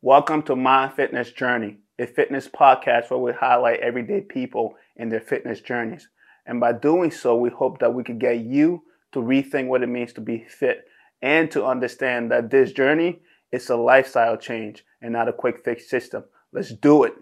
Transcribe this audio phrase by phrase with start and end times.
[0.00, 5.20] Welcome to My Fitness Journey, a fitness podcast where we highlight everyday people in their
[5.20, 6.08] fitness journeys.
[6.46, 9.88] And by doing so, we hope that we could get you to rethink what it
[9.88, 10.84] means to be fit
[11.20, 13.18] and to understand that this journey
[13.50, 16.22] is a lifestyle change and not a quick fix system.
[16.52, 17.14] Let's do it.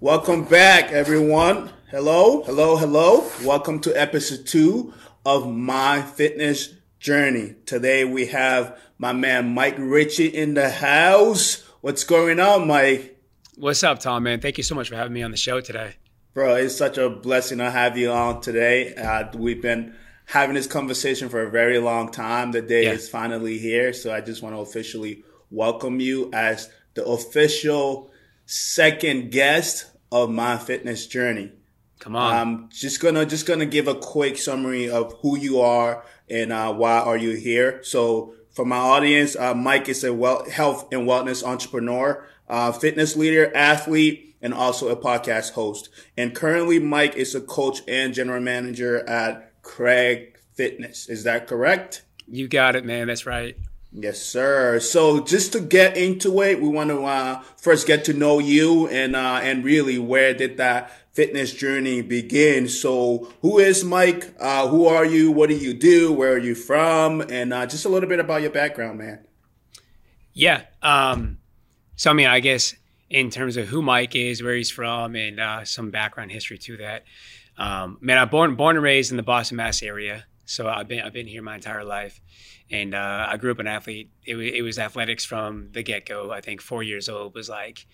[0.00, 1.70] Welcome back, everyone.
[1.90, 3.30] Hello, hello, hello.
[3.44, 4.92] Welcome to episode two
[5.24, 7.54] of My Fitness Journey.
[7.64, 11.64] Today we have my man Mike Ritchie in the house.
[11.80, 13.16] What's going on, Mike?
[13.56, 14.40] What's up, Tom, man?
[14.40, 15.94] Thank you so much for having me on the show today.
[16.34, 18.96] Bro, it's such a blessing to have you on today.
[18.96, 19.94] Uh, we've been
[20.24, 22.50] having this conversation for a very long time.
[22.50, 22.92] The day yeah.
[22.92, 23.92] is finally here.
[23.92, 28.10] So I just want to officially welcome you as the official
[28.46, 31.52] second guest of my fitness journey.
[31.98, 32.34] Come on.
[32.34, 36.72] I'm just gonna just gonna give a quick summary of who you are and uh,
[36.72, 37.82] why are you here.
[37.82, 43.16] So for my audience, uh, Mike is a well, health and wellness entrepreneur, uh, fitness
[43.16, 45.88] leader, athlete, and also a podcast host.
[46.16, 51.08] And currently, Mike is a coach and general manager at Craig Fitness.
[51.08, 52.02] Is that correct?
[52.26, 53.06] You got it, man.
[53.06, 53.56] That's right.
[53.90, 54.80] Yes, sir.
[54.80, 58.86] So just to get into it, we want to uh, first get to know you
[58.88, 62.68] and uh, and really where did that fitness journey begin?
[62.68, 64.34] So who is Mike?
[64.38, 65.32] Uh, who are you?
[65.32, 66.12] What do you do?
[66.12, 67.22] Where are you from?
[67.22, 69.26] And uh, just a little bit about your background, man.
[70.34, 70.62] Yeah.
[70.82, 71.38] Um,
[71.96, 72.74] so I mean, I guess
[73.10, 76.76] in terms of who Mike is, where he's from, and uh, some background history to
[76.76, 77.04] that.
[77.56, 81.00] Um, man, I'm born born and raised in the Boston, Mass area, so I've been
[81.00, 82.20] I've been here my entire life,
[82.70, 84.10] and uh, I grew up an athlete.
[84.24, 86.30] It, it was athletics from the get go.
[86.30, 87.86] I think four years old was like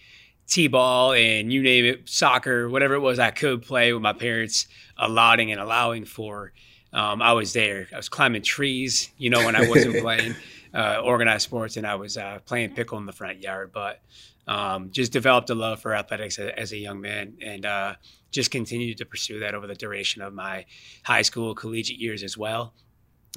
[0.47, 4.69] t-ball and you name it, soccer, whatever it was I could play with my parents
[4.97, 6.53] allotting and allowing for.
[6.93, 7.89] Um, I was there.
[7.93, 10.37] I was climbing trees, you know, when I wasn't playing
[10.73, 13.73] uh, organized sports, and I was uh, playing pickle in the front yard.
[13.73, 14.01] But
[14.47, 17.95] um, just developed a love for athletics as, as a young man, and uh,
[18.31, 20.67] just continued to pursue that over the duration of my
[21.05, 22.75] high school, collegiate years as well.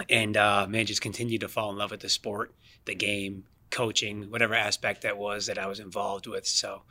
[0.10, 2.54] And uh, man, just continued to fall in love with the sport,
[2.86, 6.46] the game, coaching, whatever aspect that was that I was involved with.
[6.46, 6.84] So,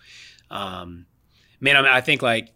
[0.50, 1.06] um,
[1.60, 2.52] man, I, mean, I think like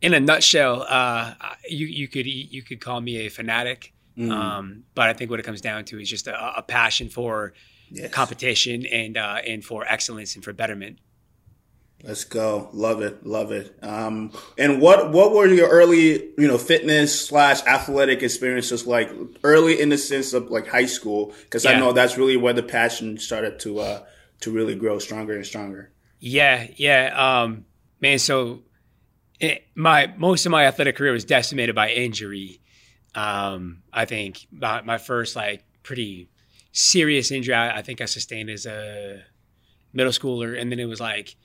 [0.00, 1.34] in a nutshell, uh,
[1.68, 4.30] you you could you could call me a fanatic, mm.
[4.30, 7.54] um, but I think what it comes down to is just a, a passion for
[7.92, 8.10] yes.
[8.12, 10.98] competition and uh, and for excellence and for betterment.
[12.04, 12.68] Let's go.
[12.72, 13.24] Love it.
[13.24, 13.78] Love it.
[13.80, 19.08] Um, and what, what were your early, you know, fitness slash athletic experiences like
[19.44, 21.32] early in the sense of like high school?
[21.50, 21.72] Cause yeah.
[21.72, 24.04] I know that's really where the passion started to, uh,
[24.40, 25.92] to really grow stronger and stronger.
[26.18, 26.66] Yeah.
[26.74, 27.42] Yeah.
[27.42, 27.66] Um,
[28.00, 28.62] man, so
[29.38, 32.60] it, my, most of my athletic career was decimated by injury.
[33.14, 36.30] Um, I think my, my first like pretty
[36.72, 39.22] serious injury I, I think I sustained as a
[39.92, 40.60] middle schooler.
[40.60, 41.36] And then it was like,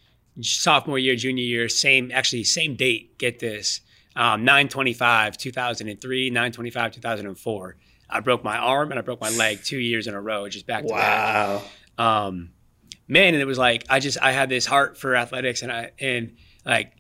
[0.42, 3.18] sophomore year, junior year, same actually same date.
[3.18, 3.82] Get this,
[4.16, 7.78] um, 925 2003, 925 2004.
[8.10, 10.66] I broke my arm and I broke my leg two years in a row, just
[10.66, 11.62] back to wow.
[11.98, 12.06] back.
[12.06, 12.52] Um,
[13.08, 15.92] man, and it was like I just I had this heart for athletics, and I
[16.00, 16.94] and like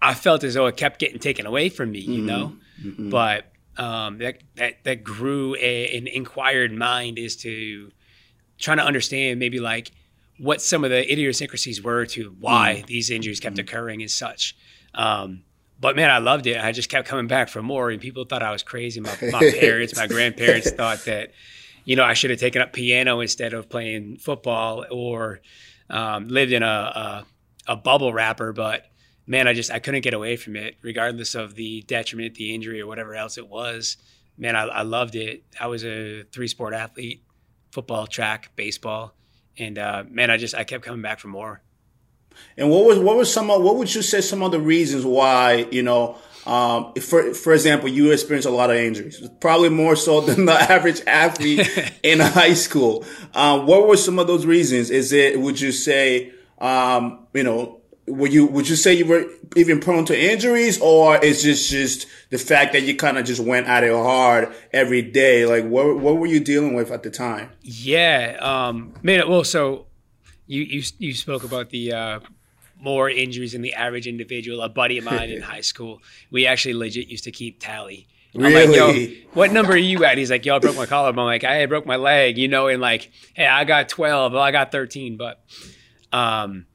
[0.00, 2.26] I felt as though it kept getting taken away from me, you mm-hmm.
[2.26, 2.56] know.
[2.82, 3.10] Mm-hmm.
[3.10, 3.49] But
[3.80, 7.90] um, that that that grew a, an inquired mind is to
[8.58, 9.90] trying to understand maybe like
[10.36, 12.86] what some of the idiosyncrasies were to why mm.
[12.86, 13.60] these injuries kept mm.
[13.60, 14.54] occurring and such.
[14.94, 15.44] Um,
[15.80, 16.62] but man, I loved it.
[16.62, 19.00] I just kept coming back for more, and people thought I was crazy.
[19.00, 21.32] My, my parents, my grandparents thought that,
[21.86, 25.40] you know, I should have taken up piano instead of playing football or
[25.88, 28.52] um, lived in a, a, a bubble wrapper.
[28.52, 28.89] But
[29.30, 32.80] man, I just I couldn't get away from it, regardless of the detriment, the injury,
[32.80, 33.96] or whatever else it was.
[34.36, 35.44] Man, I, I loved it.
[35.60, 37.22] I was a three sport athlete:
[37.70, 39.14] football, track, baseball
[39.60, 41.60] and uh, man, I just I kept coming back for more.
[42.56, 45.04] And what was what was some of, what would you say some of the reasons
[45.04, 46.16] why you know
[46.46, 50.52] um, for for example you experienced a lot of injuries probably more so than the
[50.52, 51.68] average athlete
[52.02, 53.04] in high school.
[53.34, 54.90] Um, what were some of those reasons?
[54.90, 57.79] Is it would you say um, you know
[58.10, 59.24] would you would you say you were
[59.56, 63.40] even prone to injuries, or is this just the fact that you kind of just
[63.40, 65.46] went at it hard every day?
[65.46, 67.50] Like, what what were you dealing with at the time?
[67.62, 69.28] Yeah, um, man.
[69.28, 69.86] Well, so
[70.46, 72.20] you you you spoke about the uh,
[72.80, 74.62] more injuries than the average individual.
[74.62, 78.06] A buddy of mine in high school, we actually legit used to keep tally.
[78.32, 79.26] I'm like, yo, Really?
[79.32, 80.16] what number are you at?
[80.16, 81.24] He's like, yo, I broke my collarbone.
[81.24, 84.40] I'm like, I broke my leg, you know, and like, hey, I got 12, well,
[84.40, 85.16] I got 13.
[85.16, 85.42] But
[86.12, 86.66] um,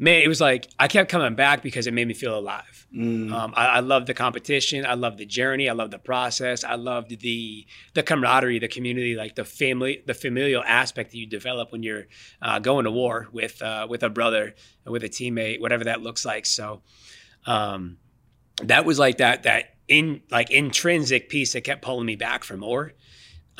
[0.00, 2.86] man, it was like, I kept coming back because it made me feel alive.
[3.32, 4.86] Um, I, I loved the competition.
[4.86, 5.68] I loved the journey.
[5.68, 6.64] I loved the process.
[6.64, 11.26] I loved the the camaraderie, the community, like the family, the familial aspect that you
[11.26, 12.06] develop when you're
[12.42, 14.54] uh, going to war with uh, with a brother,
[14.86, 16.46] with a teammate, whatever that looks like.
[16.46, 16.82] So,
[17.46, 17.98] um,
[18.64, 22.56] that was like that that in like intrinsic piece that kept pulling me back for
[22.56, 22.94] more.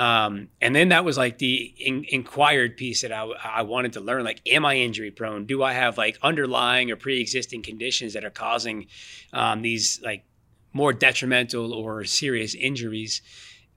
[0.01, 3.25] Um, and then that was like the in, inquired piece that I,
[3.61, 4.25] I wanted to learn.
[4.25, 5.45] Like, am I injury prone?
[5.45, 8.87] Do I have like underlying or pre-existing conditions that are causing
[9.35, 10.25] um, these like
[10.73, 13.21] more detrimental or serious injuries?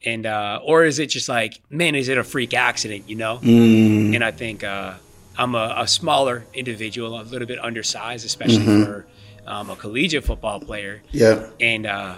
[0.05, 3.09] And uh, or is it just like, man, is it a freak accident?
[3.09, 3.39] You know?
[3.43, 4.93] And I think uh,
[5.37, 9.05] I'm a, a smaller individual, a little bit undersized, especially for
[9.45, 11.49] um, a collegiate football player Yeah.
[11.59, 12.17] and uh,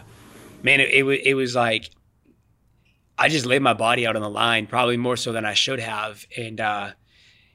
[0.62, 1.90] man, it, it it was like
[3.18, 5.80] I just laid my body out on the line, probably more so than I should
[5.80, 6.92] have, and uh,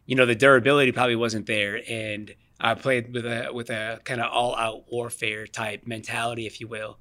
[0.07, 4.21] you know the durability probably wasn't there, and I played with a with a kind
[4.21, 6.99] of all out warfare type mentality, if you will.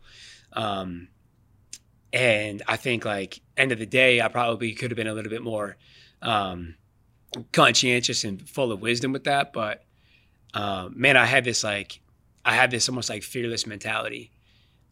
[0.53, 1.09] Um,
[2.11, 5.29] and I think like end of the day, I probably could have been a little
[5.29, 5.77] bit more
[6.21, 6.75] um,
[7.51, 9.83] conscientious and full of wisdom with that, but
[10.53, 12.01] um, man, I had this like
[12.43, 14.31] I had this almost like fearless mentality.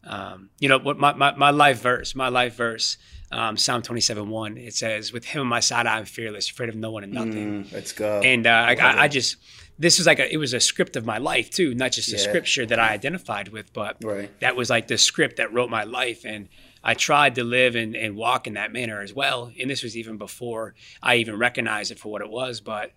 [0.04, 2.98] Um, you know what my, my, my life verse, my life verse,
[3.32, 6.76] um, Psalm 27, 1, it says, with him on my side, I'm fearless, afraid of
[6.76, 7.66] no one and nothing.
[7.66, 8.22] Mm, let's go.
[8.24, 9.38] And uh, I, I, I just,
[9.78, 12.14] this was like, a, it was a script of my life too, not just a
[12.14, 12.18] Yeah.
[12.20, 14.32] scripture that I identified with, but Right.
[14.40, 16.24] that was like the script that wrote my life.
[16.26, 16.48] And
[16.84, 19.52] I tried to live and, and walk in that manner as well.
[19.60, 22.62] And this was even before I even recognized it for what it was.
[22.62, 22.92] But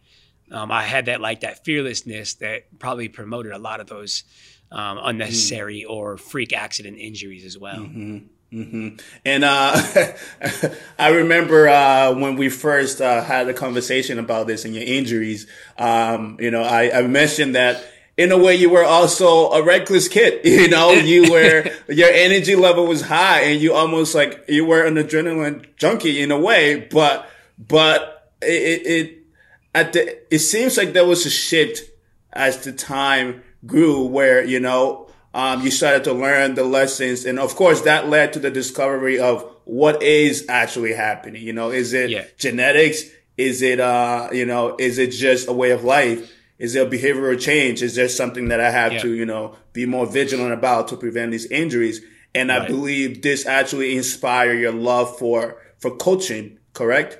[0.52, 4.22] um, I had that like that fearlessness that probably promoted a lot of those
[4.70, 7.90] um, unnecessary or freak accident injuries as well.
[8.52, 9.80] And uh,
[10.98, 15.46] I remember uh, when we first uh, had a conversation about this and your injuries.
[15.78, 17.84] Um, you know, I, I mentioned that
[18.16, 20.40] in a way you were also a reckless kid.
[20.44, 24.84] You know, you were your energy level was high, and you almost like you were
[24.84, 26.88] an adrenaline junkie in a way.
[26.90, 29.18] But but it, it, it
[29.74, 31.90] at the it seems like there was a shift
[32.32, 37.38] as the time grew where you know um, you started to learn the lessons and
[37.38, 41.42] of course that led to the discovery of what is actually happening.
[41.42, 42.24] You know is it Yeah.
[42.38, 43.04] genetics?
[43.36, 46.30] Is it uh you know is it just a way of life?
[46.58, 47.80] Is there behavioral change?
[47.82, 49.02] Is there something that i have Yeah.
[49.02, 52.00] to you know be more vigilant about to prevent these injuries?
[52.34, 57.18] And i believe this actually inspired your love for for coaching correct?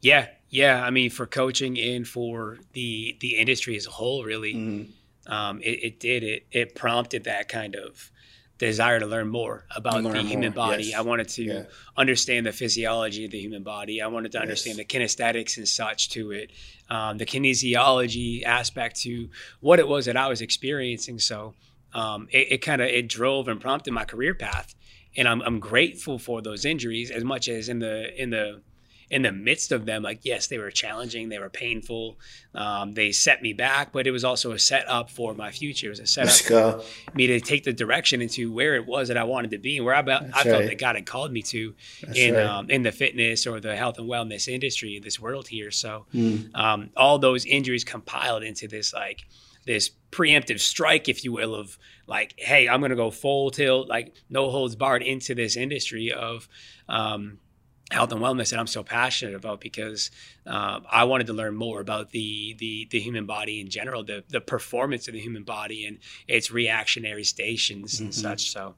[0.00, 0.82] Yeah, yeah.
[0.84, 4.88] I mean, for coaching and for the the industry as a whole, really,
[5.26, 6.22] um, it, it did.
[6.22, 8.10] It it prompted that kind of
[8.58, 10.84] desire to learn more about Learn the human more, body.
[10.84, 10.94] yes.
[10.96, 11.62] I wanted to Yeah.
[11.96, 14.00] understand the physiology of the human body.
[14.00, 16.52] I wanted to understand the kinesthetics and such to it,
[16.88, 19.28] um, the kinesiology aspect to
[19.60, 21.18] what it was that I was experiencing.
[21.18, 21.54] So
[21.94, 24.74] um, it, it kind of it drove and prompted my career path,
[25.16, 28.62] and I'm I'm grateful for those injuries as much as in the in the
[29.10, 32.18] in the midst of them, like yes, they were challenging, they were painful,
[32.54, 35.86] um, they set me back, but it was also a setup for my future.
[35.86, 36.84] It was a setup go
[37.14, 39.86] me to take the direction into where it was that I wanted to be and
[39.86, 41.74] where I, be- I felt that God had called me to
[42.14, 42.44] in right.
[42.44, 45.70] um, in the fitness or the health and wellness industry in this world here.
[45.70, 46.36] So Hmm.
[46.54, 49.26] um, all those injuries compiled into this like
[49.66, 54.14] this preemptive strike, if you will, of like, hey, I'm gonna go full tilt, like
[54.28, 56.48] no holds barred into this industry of
[56.88, 57.38] um,
[57.90, 60.10] health and wellness that I'm so passionate about because
[60.46, 64.24] um, I wanted to learn more about the, the the human body in general, the
[64.28, 68.50] the performance of the human body and its reactionary stations and such.
[68.50, 68.74] So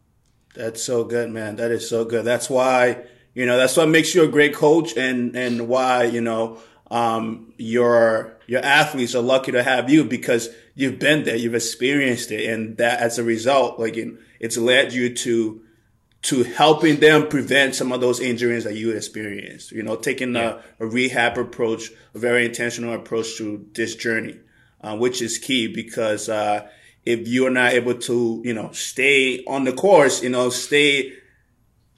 [0.56, 1.56] That's so good, man.
[1.56, 2.24] That is so good.
[2.24, 6.22] That's why, you know, that's what makes you a great coach and, and why, you
[6.22, 6.58] know,
[6.90, 12.30] um, your, your athletes are lucky to have you because you've been there, you've experienced
[12.30, 12.48] it.
[12.50, 15.60] And that as a result, like it, it's led you to,
[16.22, 20.60] to helping them prevent some of those injuries that you experienced, you know, taking a,
[20.80, 24.36] a rehab approach, a very intentional approach to this journey,
[24.80, 26.66] uh, which is key because, uh,
[27.04, 31.12] if you're not able to, you know, stay on the course, you know, stay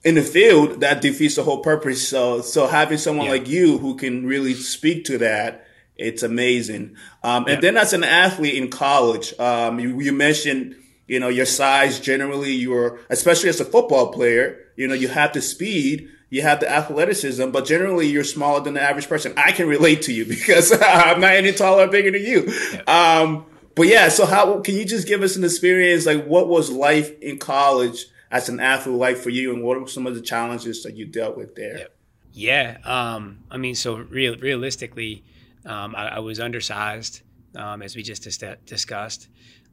[0.04, 2.06] in the field, that defeats the whole purpose.
[2.06, 3.32] So, so having someone Yeah.
[3.32, 5.64] like you who can really speak to that,
[5.96, 6.96] it's amazing.
[7.24, 7.60] Um, and Yeah.
[7.60, 10.76] then as an athlete in college, um, you, you mentioned,
[11.08, 15.32] you know, your size generally, you're, especially as a football player, you know, you have
[15.32, 19.32] the speed, you have the athleticism, but generally you're smaller than the average person.
[19.36, 22.52] I can relate to you because I'm not any taller or bigger than you.
[22.86, 26.04] Um, but yeah, so how can you just give us an experience?
[26.04, 29.86] Like, what was life in college as an athlete like for you, and what were
[29.86, 31.78] some of the challenges that you dealt with there?
[31.78, 31.94] Yep.
[32.32, 35.24] Yeah, um, I mean, so real, realistically,
[35.64, 37.22] um, I, I, was undersized,
[37.56, 39.28] um, as we just dis- discussed.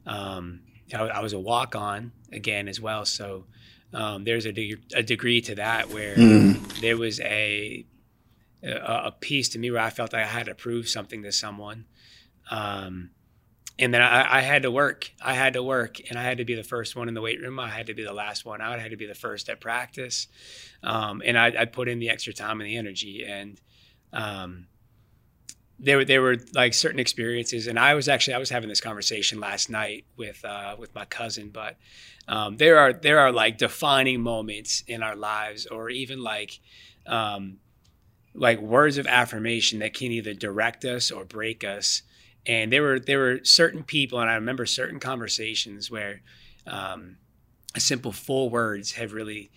[0.06, 0.60] Um,
[0.94, 3.44] I, I, was a walk on again as well, so
[3.92, 6.80] um, there's a, de- a, degree to that where mm.
[6.80, 7.84] there was a,
[8.62, 11.32] a, a piece to me where I felt like I had to prove something to
[11.32, 11.86] someone.
[12.50, 13.10] Um,
[13.78, 15.10] and then I, I, had to work.
[15.22, 17.40] I had to work, and I had to be the first one in the weight
[17.40, 17.60] room.
[17.60, 18.78] I had to be the last one out.
[18.78, 20.28] I had to be the first at practice,
[20.82, 23.24] um, and I, I, put in the extra time and the energy.
[23.26, 23.60] And
[24.14, 24.68] um,
[25.78, 29.40] there, there were like certain experiences, and I was actually I was having this conversation
[29.40, 31.50] last night with uh, with my cousin.
[31.50, 31.76] But
[32.28, 36.58] um, there are there are like defining moments in our lives, or even like
[37.06, 37.58] um,
[38.34, 42.02] like words of affirmation that can either direct us or break us
[42.46, 46.22] and there were there were certain people, and I remember certain conversations where
[46.66, 47.16] um,
[47.76, 49.50] simple full words have really,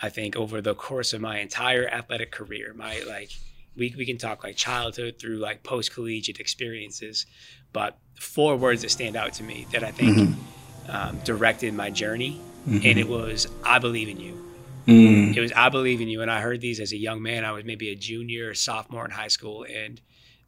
[0.00, 3.30] I think, over the course of my entire athletic career, my like
[3.78, 7.26] we we can talk like childhood through like post collegiate experiences,
[7.72, 10.90] but four words that stand out to me that I think mm-hmm.
[10.90, 12.86] um, directed my journey, mm-hmm.
[12.86, 14.44] and it was I believe in you.
[14.86, 15.36] Mm.
[15.36, 17.44] It was I believe in you, and I heard these as a young man.
[17.44, 20.00] I was maybe a junior or sophomore in high school, and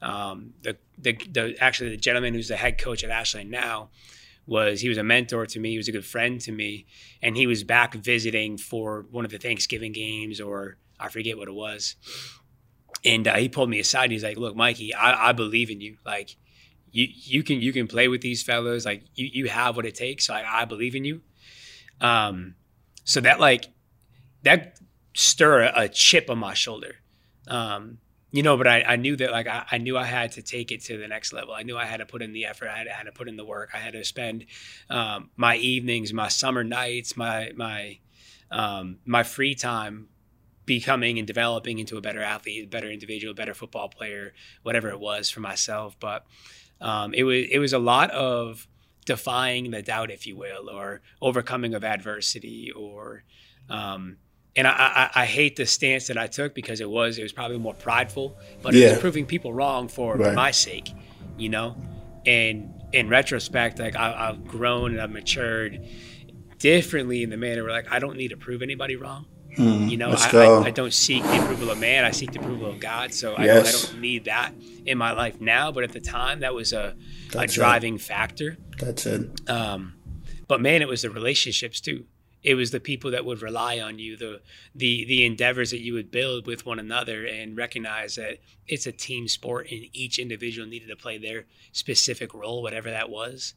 [0.03, 3.91] um, the, the, the actually the gentleman who's the head coach at Ashland now
[4.47, 5.73] was he was a mentor to me.
[5.73, 6.87] He was a good friend to me,
[7.23, 11.49] and he was back visiting for one of the Thanksgiving games, or I forget what
[11.49, 11.97] it was.
[13.05, 14.05] And uh, he pulled me aside.
[14.05, 15.97] and he's like, "Look, Mikey, I, I believe in you.
[16.05, 16.37] Like,
[16.93, 18.85] you you can you can play with these fellows.
[18.85, 20.27] Like, you you have what it takes.
[20.27, 21.23] So I, I believe in you."
[22.01, 22.55] Um,
[23.05, 23.69] so that like
[24.43, 24.79] that
[25.15, 26.97] stir a, a chip on my shoulder.
[27.49, 27.99] Um,
[28.33, 30.71] you know, but I, I knew that like I, I, knew I had to take
[30.71, 31.53] it to the next level.
[31.53, 32.69] I knew I had to put in the effort.
[32.69, 33.71] I had, I had to put in the work.
[33.75, 34.47] I had to spend
[34.89, 37.99] um, my evenings, my summer nights, my my
[38.51, 40.09] um, my free time
[40.71, 44.89] becoming and developing into a better athlete, a better individual, a better football player, whatever
[44.89, 45.97] it was for myself.
[45.99, 46.25] But
[46.81, 48.69] um, it was it was a lot of
[49.05, 53.25] defying the doubt, if you will, or overcoming of adversity, or
[53.69, 54.19] um,
[54.55, 57.33] and I, I, I, hate the stance that I took because it was it was
[57.33, 58.87] probably more prideful, but yeah.
[58.87, 60.35] it was proving people wrong for right.
[60.35, 60.93] my sake,
[61.37, 61.77] you know.
[62.27, 65.85] And in retrospect, like I, have grown and I've matured
[66.59, 69.27] differently in the manner where like I don't need to prove anybody wrong.
[69.57, 72.39] Mm, you know, I, I, I, don't seek the approval of man; I seek the
[72.39, 73.13] approval of God.
[73.13, 73.41] So yes.
[73.41, 74.53] I, don't, I, don't, need that
[74.87, 75.73] in my life now.
[75.73, 76.95] But at the time, that was a,
[77.37, 78.01] a driving it.
[78.01, 78.59] factor.
[78.79, 79.51] That's it.
[79.51, 79.95] Um,
[80.47, 82.05] but man, it was the relationships too
[82.43, 84.41] it was the people that would rely on you the
[84.75, 88.93] the the endeavors that you would build with one another and recognize that it's a
[88.93, 93.55] team sport and each individual needed to play their specific role whatever that was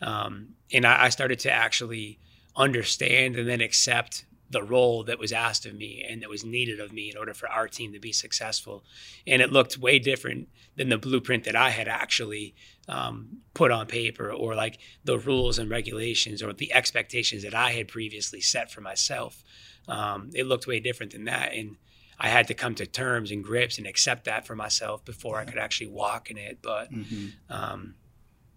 [0.00, 2.18] um, and I, I started to actually
[2.56, 6.80] understand and then accept the role that was asked of me and that was needed
[6.80, 8.84] of me in order for our team to be successful.
[9.26, 12.54] And it looked way different than the blueprint that I had actually
[12.88, 17.70] um, put on paper or like the rules and regulations or the expectations that I
[17.70, 19.44] had previously set for myself.
[19.86, 21.52] Um, it looked way different than that.
[21.54, 21.76] And
[22.18, 25.44] I had to come to terms and grips and accept that for myself before I
[25.44, 26.58] could actually walk in it.
[26.60, 27.28] But mm-hmm.
[27.48, 27.94] um,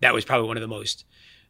[0.01, 1.05] that was probably one of the most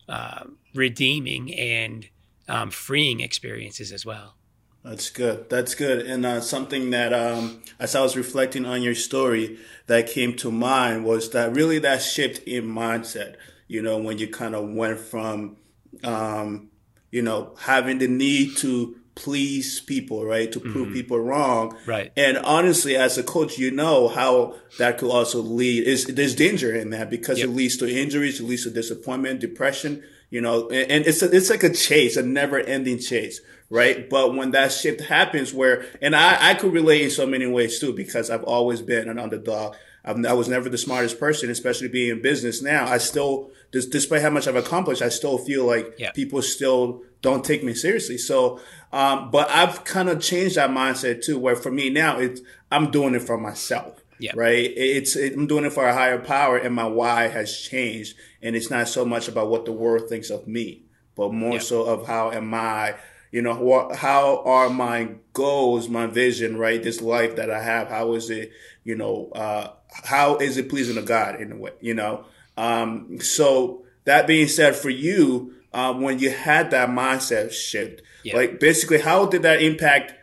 [0.09, 0.43] uh,
[0.75, 2.07] redeeming and
[2.47, 4.35] um, freeing experiences as well.
[4.83, 5.49] That's good.
[5.49, 6.05] That's good.
[6.05, 9.57] And uh, something that, um, as I was reflecting on your story,
[9.87, 13.35] that came to mind was that really that shift in mindset.
[13.67, 15.55] You know, when you kind of went from,
[16.03, 16.69] um,
[17.11, 20.93] you know, having the need to please people, right, to prove mm-hmm.
[20.93, 22.11] people wrong, right.
[22.17, 25.87] And honestly, as a coach, you know how that could also lead.
[25.87, 27.47] Is there's danger in that because yep.
[27.47, 30.03] it leads to injuries, it leads to disappointment, depression
[30.33, 34.09] you know, and it's a, it's like a chase, a never ending chase, right?
[34.09, 37.79] But when that shift happens where, and I, I could relate in so many ways
[37.79, 39.75] too, because I've always been an underdog.
[40.03, 42.87] I've, i was never the smartest person, especially being in business now.
[42.87, 46.11] I still, despite how much I've accomplished, I still feel like yeah.
[46.13, 48.17] people still don't take me seriously.
[48.17, 48.59] So,
[48.91, 52.89] um, but I've kind of changed that mindset too, where for me now, it's, I'm
[52.89, 54.02] doing it for myself.
[54.23, 54.31] Yeah.
[54.37, 54.71] Right.
[54.73, 58.55] It's it, I'm doing it for a higher power, and my why has changed, and
[58.55, 61.59] it's not so much about what the world thinks of me, but more yeah.
[61.59, 62.95] so of how am I.
[63.31, 66.81] You know, what, how are my goals, my vision, right?
[66.81, 68.53] This life that I have, how is it,
[68.85, 69.71] you know, uh,
[70.05, 72.23] how is it pleasing to God in a way, you know?
[72.55, 78.37] Um, so that being said, for you, uh, when you had that mindset shift, yeah.
[78.37, 80.13] like basically, how did that impact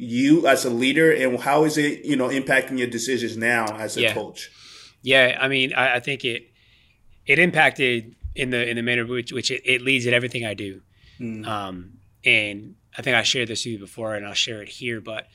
[0.00, 3.96] you as a leader and how is it you know impacting your decisions now as
[3.96, 4.14] a yeah.
[4.14, 4.50] coach
[5.02, 6.50] yeah i mean I, I, think it
[7.26, 10.54] it impacted in the in the manner which which it, it leads at everything i
[10.54, 10.80] do
[11.20, 11.46] mm.
[11.46, 15.00] um and I think I shared this with you before, and I'll share it here.
[15.00, 15.28] But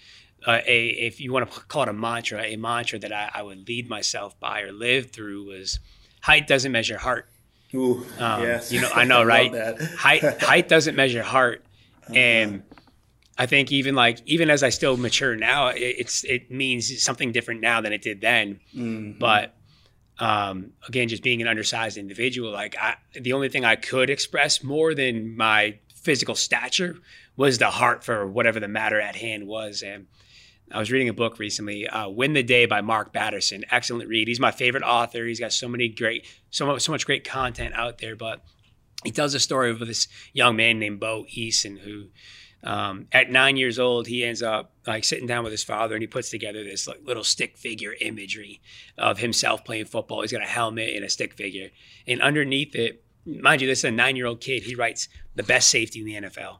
[0.46, 3.44] uh, a if you want to call it a mantra, a mantra that I, I
[3.44, 5.80] would lead myself by or live through was
[6.22, 7.30] height doesn't measure heart.
[7.74, 8.72] Ooh, Um, yes.
[8.72, 9.54] You know, I know, right?
[9.98, 11.64] height height doesn't measure heart,
[12.08, 12.75] Uh-huh.
[13.38, 17.32] I think even like even as I still mature now, it, it's it means something
[17.32, 18.60] different now than it did then.
[18.76, 19.20] Mhm.
[19.20, 19.56] But
[20.20, 24.64] um, again, just being an undersized individual, like I, the only thing I could express
[24.64, 26.96] more than my physical stature
[27.36, 29.82] was the heart for whatever the matter at hand was.
[29.82, 30.08] And
[30.72, 33.66] I was reading a book recently, uh, "Win the Day" by Mark Batterson.
[33.70, 34.30] Excellent read.
[34.30, 35.26] He's my favorite author.
[35.26, 38.16] He's got so many great, so much, so much great content out there.
[38.16, 38.42] But
[39.04, 42.06] he tells a story of this young man named Bo Eason who.
[42.66, 46.02] Um, at nine years old, he ends up like sitting down with his father, and
[46.02, 48.60] he puts together this like little stick figure imagery
[48.98, 50.22] of himself playing football.
[50.22, 51.70] He's got a helmet and a stick figure,
[52.08, 54.64] and underneath it, mind you, this is a nine-year-old kid.
[54.64, 56.58] He writes the best safety in the NFL.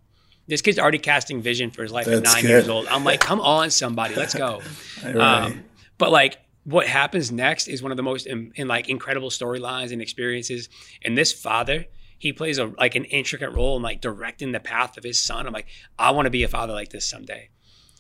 [0.48, 2.50] This kid's already casting vision for his life at nine good.
[2.50, 2.86] years old.
[2.88, 4.62] I'm like, come on, somebody, let's go.
[5.04, 5.16] Right.
[5.16, 5.66] Um,
[5.98, 9.92] but like, what happens next is one of the most in, in like incredible storylines
[9.92, 10.70] and experiences.
[11.04, 11.86] And this father,
[12.26, 15.46] he plays a like an intricate role in like directing the path of his son.
[15.46, 15.68] I'm like,
[16.00, 17.50] I want to be a father like this someday.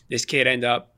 [0.09, 0.95] This kid end up,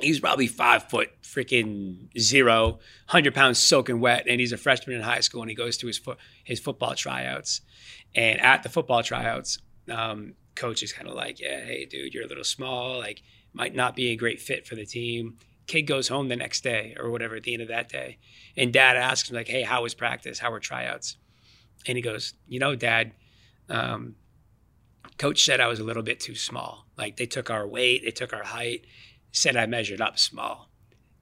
[0.00, 5.18] he's probably five foot, freaking zero, pounds soaking wet, and he's a freshman in high
[5.18, 7.62] school, and he goes to his fo- his football tryouts,
[8.14, 9.58] and at the football tryouts,
[9.90, 13.20] um, coach is kind of like, yeah, hey, dude, you're a little small, like
[13.52, 15.38] might not be a great fit for the team.
[15.66, 18.18] Kid goes home the next day or whatever at the end of that day,
[18.56, 20.38] and dad asks him like, hey, how was practice?
[20.38, 21.16] How were tryouts?
[21.86, 23.12] And he goes, you know, dad,
[23.68, 24.16] um,
[25.18, 26.86] coach said I was a little bit too small.
[26.96, 28.84] Like they took our weight, they took our height,
[29.32, 30.68] said I measured up small.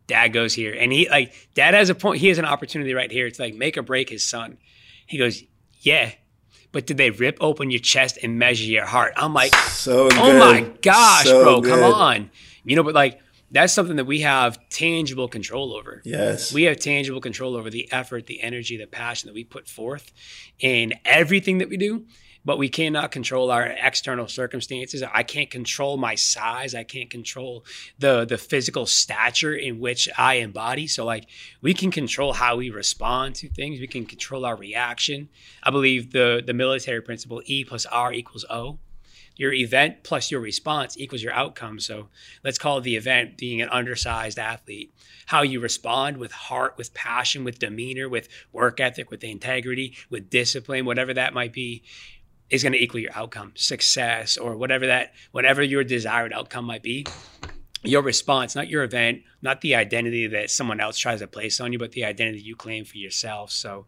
[0.06, 2.20] Dad goes here, and he like dad has a point.
[2.20, 4.56] He has an opportunity right here to like make or break his son.
[5.06, 5.42] He goes,
[5.80, 6.12] yeah,
[6.72, 9.12] but did they rip open your chest and measure your heart?
[9.16, 10.18] I'm like, So good.
[10.18, 12.30] oh my gosh, So bro, come on,
[12.64, 12.82] you know.
[12.82, 16.02] But like that's something that we have tangible control over.
[16.04, 16.52] Yes.
[16.52, 20.12] We have tangible control over the effort, the energy, the passion that we put forth
[20.58, 22.06] in everything that we do,
[22.44, 25.02] but we cannot control our external circumstances.
[25.02, 26.74] I can't control my size.
[26.74, 27.64] I can't control
[27.98, 30.86] the the physical stature in which I embody.
[30.86, 31.26] So like
[31.60, 33.80] we can control how we respond to things.
[33.80, 35.28] We can control our reaction.
[35.62, 38.78] I believe the the military principle E plus R equals O
[39.38, 41.80] your event plus your response equals your outcome.
[41.80, 42.08] So
[42.44, 44.92] let's call the event being an undersized athlete.
[45.26, 50.28] How you respond with heart, with passion, with demeanor, with work ethic, with integrity, with
[50.28, 51.84] discipline, whatever that might be,
[52.50, 56.82] is going to equal your outcome, success, or whatever that, whatever your desired outcome might
[56.82, 57.06] be.
[57.84, 61.72] Your response, not your event, not the identity that someone else tries to place on
[61.72, 63.52] you, but the identity you claim for yourself.
[63.52, 63.86] So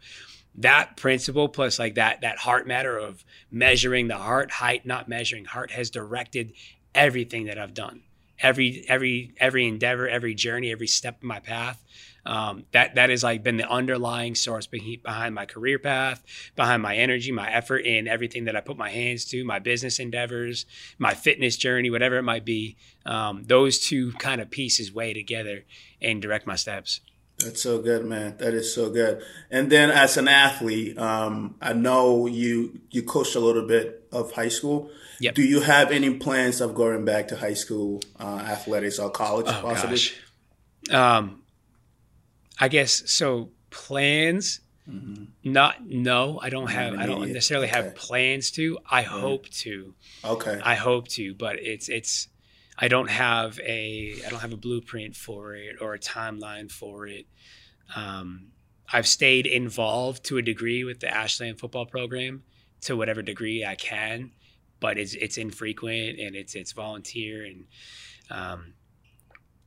[0.56, 5.44] that principle plus like that that heart matter of measuring the heart height not measuring.
[5.44, 6.52] Heart has directed
[6.94, 8.02] everything that i've done.
[8.40, 11.82] Every every every endeavor every journey every step of my path.
[12.26, 16.22] Um, that that has like been the underlying source behind my career path
[16.54, 19.98] behind my energy my effort in everything that i put my hands to my business
[19.98, 20.66] endeavors
[20.98, 22.76] my fitness journey whatever it might be.
[23.06, 25.64] Um, those two kind of pieces weigh together
[26.02, 27.00] and direct my steps
[27.42, 28.36] That's so good, man.
[28.38, 29.22] That is so good.
[29.50, 34.32] And then as an athlete, um, I know you you coached a little bit of
[34.32, 34.90] high school.
[35.20, 35.34] Yep.
[35.34, 39.46] Do you have any plans of going back to high school uh, athletics or college
[39.48, 39.96] Oh possibly?
[39.96, 40.14] gosh.
[40.90, 41.42] Um,
[42.58, 43.50] I guess so.
[43.70, 44.60] Plans?
[45.44, 46.40] Not no.
[46.42, 46.94] I don't have.
[46.94, 47.94] I don't necessarily have Okay.
[47.96, 48.78] plans to.
[48.90, 49.94] I hope to.
[50.24, 50.60] Okay.
[50.62, 52.26] I hope to, but it's it's.
[52.80, 54.16] I don't have a.
[54.26, 57.26] I don't have a blueprint for it or a timeline for it.
[57.94, 58.52] Um,
[58.92, 62.42] I've stayed involved to a degree with the Ashland football program
[62.82, 64.32] to whatever degree I can,
[64.80, 67.66] but it's it's infrequent and it's it's volunteer and
[68.30, 68.74] um,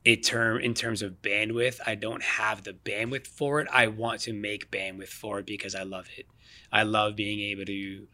[0.04, 3.68] it term in terms of bandwidth, I don't have the bandwidth for it.
[3.72, 6.26] I want to make bandwidth for it because I love it.
[6.70, 8.06] I love being able to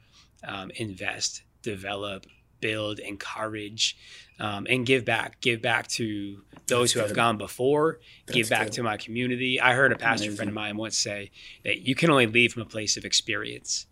[0.44, 2.26] um, invest, develop,
[2.60, 3.96] build, encourage,
[4.38, 5.40] um, and give back.
[5.40, 8.00] Give back to those That's who have gone before.
[8.26, 8.72] give back good.
[8.74, 9.60] to my community.
[9.60, 10.36] I heard a pastor Amazing.
[10.36, 11.30] friend of mine once say
[11.64, 13.86] that you can only leave from a place of experience.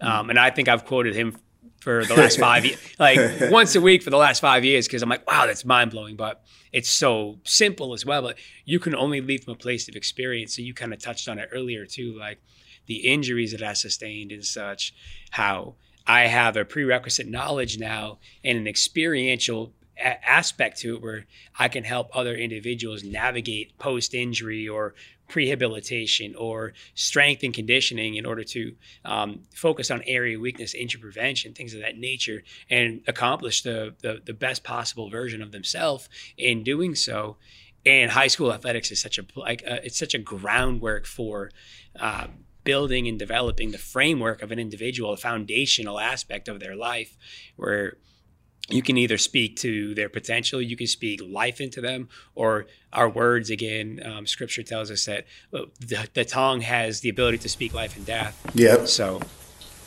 [0.00, 0.08] Mm.
[0.08, 1.36] Um, and I think I've quoted him
[1.80, 3.18] for the last five years, like
[3.50, 6.16] once a week for the last five years, because I'm like, wow, that's mind blowing.
[6.16, 8.22] But it's so simple as well.
[8.22, 10.56] But you can only leave from a place of experience.
[10.56, 12.38] So you kind of touched on it earlier too, like
[12.86, 14.94] the injuries that I sustained and such,
[15.30, 15.76] how
[16.06, 21.26] I have a prerequisite knowledge now and an experiential a- aspect to it where
[21.58, 24.94] I can help other individuals navigate post injury or
[25.28, 31.54] prehabilitation or strength and conditioning in order to um, focus on area weakness, injury prevention,
[31.54, 36.64] things of that nature, and accomplish the, the, the best possible version of themselves in
[36.64, 37.36] doing so.
[37.86, 41.50] And high school athletics is such a like uh, it's such a groundwork for
[41.98, 42.26] uh,
[42.64, 47.16] building and developing the framework of an individual, a foundational aspect of their life,
[47.56, 47.96] where
[48.68, 53.08] you can either speak to their potential, you can speak life into them, or our
[53.08, 54.00] words again.
[54.04, 58.06] Um, scripture tells us that the, the, tongue has the ability to speak life and
[58.06, 58.40] death.
[58.54, 58.88] Yep.
[58.88, 59.20] So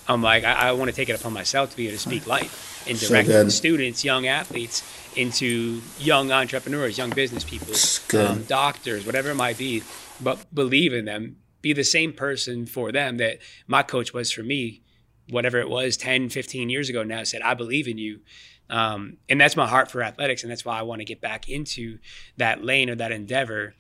[0.08, 2.28] I'm like, I, I want to take it upon myself to be able to speak
[2.28, 4.84] life and direct so students, young athletes,
[5.16, 7.74] into young entrepreneurs, young business people,
[8.20, 9.84] um, doctors, whatever it might be,
[10.20, 11.38] but believe in them.
[11.64, 14.84] Be the same person for them that my coach was for me,
[15.30, 18.20] whatever it was 10, 15 years ago now, said, I believe in you
[18.70, 21.50] um, and that's my heart for athletics, and that's why I want to get back
[21.50, 22.00] into
[22.38, 23.76] that lane or that endeavor.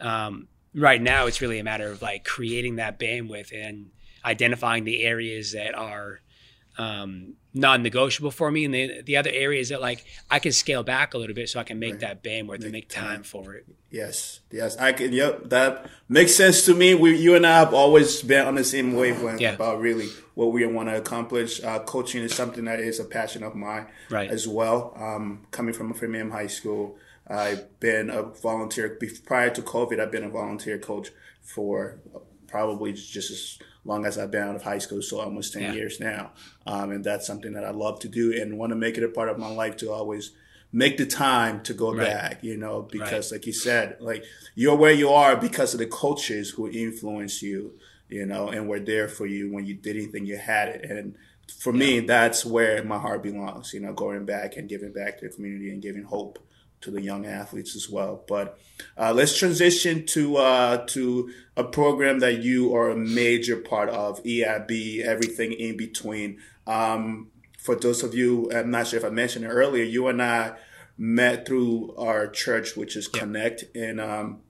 [0.00, 3.90] Um, right now, it's really a matter of like creating that bandwidth and
[4.24, 6.20] identifying the areas that are
[6.78, 11.14] um, non-negotiable for me, and the the other areas that like I can scale back
[11.14, 12.00] a little bit so I can make right.
[12.00, 13.66] that bandwidth make and make time, time for it.
[13.90, 15.12] Yes, yes, I can.
[15.12, 16.94] Yep, that makes sense to me.
[16.94, 19.54] We, you and I have always been on the same wavelength yeah.
[19.54, 21.62] about really what we want to accomplish.
[21.62, 24.30] Uh, coaching is something that is a passion of mine right.
[24.30, 24.92] as well.
[24.96, 29.98] Um, coming from a Framingham High School, I've been a volunteer prior to COVID.
[30.00, 31.10] I've been a volunteer coach
[31.42, 31.98] for
[32.46, 33.58] probably just as
[33.88, 35.72] long as I've been out of high school, so almost 10 yeah.
[35.72, 36.30] years now.
[36.66, 39.08] Um, and that's something that I love to do and want to make it a
[39.08, 40.32] part of my life to always
[40.70, 42.06] make the time to go right.
[42.06, 43.38] back, you know, because right.
[43.38, 44.24] like you said, like
[44.54, 47.78] you're where you are because of the coaches who influence you,
[48.10, 50.90] you know, and were there for you when you did anything, you had it.
[50.90, 51.16] And
[51.58, 51.78] for yeah.
[51.78, 55.34] me, that's where my heart belongs, you know, going back and giving back to the
[55.34, 56.38] community and giving hope
[56.80, 58.24] to the young athletes as well.
[58.28, 58.58] But
[58.96, 64.22] uh, let's transition to uh, to a program that you are a major part of,
[64.22, 66.38] EIB, everything in between.
[66.66, 70.22] Um, for those of you, I'm not sure if I mentioned it earlier, you and
[70.22, 70.54] I
[70.96, 74.40] met through our church, which is Connect, and um,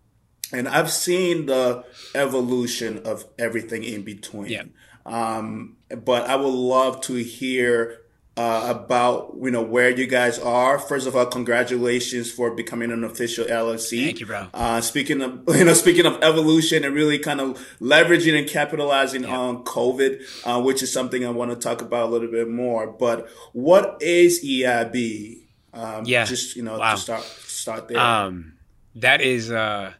[0.53, 4.51] and I've seen the evolution of everything in between.
[4.51, 4.63] Yeah.
[5.05, 8.01] Um, but I would love to hear
[8.39, 10.79] uh, about you know where you guys are.
[10.79, 14.05] First of all, congratulations for becoming an official LLC.
[14.05, 14.47] Thank you, bro.
[14.55, 19.25] Uh, speaking of you know speaking of evolution and really kind of leveraging and capitalizing
[19.25, 19.37] yeah.
[19.37, 22.87] on COVID, uh, which is something I want to talk about a little bit more.
[22.87, 25.43] But what is EIB?
[25.75, 26.95] Um, yeah, just you know wow.
[26.95, 27.99] to start start there.
[27.99, 28.55] Um,
[28.95, 29.95] that is uh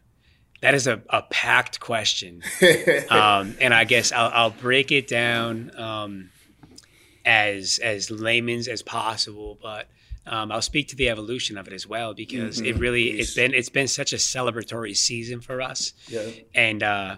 [0.61, 2.41] that is a, a packed question,
[3.09, 5.77] um, and I guess I'll, I'll break it down.
[5.77, 6.29] Um,
[7.25, 9.87] as as layman's as possible, but
[10.25, 12.65] um, I'll speak to the evolution of it as well because mm-hmm.
[12.67, 16.29] it really it's been it's been such a celebratory season for us, yeah.
[16.53, 17.17] and uh,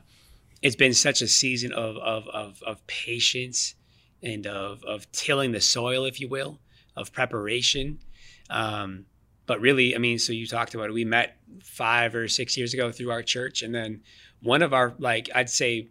[0.62, 3.76] it's been such a season of of of, of patience
[4.24, 6.60] and of of tilling the soil, if you will,
[6.96, 8.00] of preparation.
[8.50, 9.06] Um,
[9.46, 10.94] but really, I mean, so you talked about it.
[10.94, 14.02] We met five or six years ago through our church, and then
[14.42, 15.90] one of our like I'd say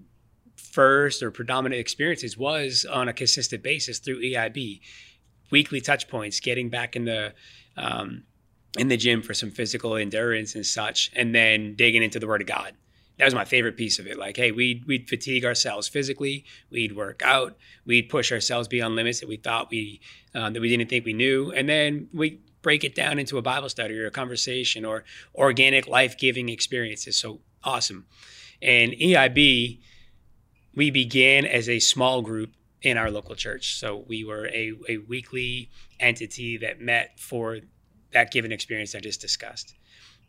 [0.61, 4.81] first or predominant experiences was on a consistent basis through EIB,
[5.51, 7.35] weekly touch points, getting back in the
[7.77, 8.25] um,
[8.79, 12.41] in the gym for some physical endurance and such, and then digging into the Word
[12.41, 12.75] of God.
[13.19, 14.19] That was my favorite piece of it.
[14.19, 19.21] Like, hey, we'd we'd fatigue ourselves physically, we'd work out, we'd push ourselves beyond limits
[19.21, 20.01] that we thought we
[20.35, 23.43] um, that we didn't think we knew, and then we break it down into a
[23.43, 27.17] Bible study or a conversation or organic life giving experiences.
[27.17, 28.07] So awesome.
[28.63, 29.81] And EIB
[30.75, 32.51] we began as a small group
[32.83, 33.79] in our local church.
[33.79, 37.59] So we were a, a weekly entity that met for
[38.13, 39.75] that given experience I just discussed.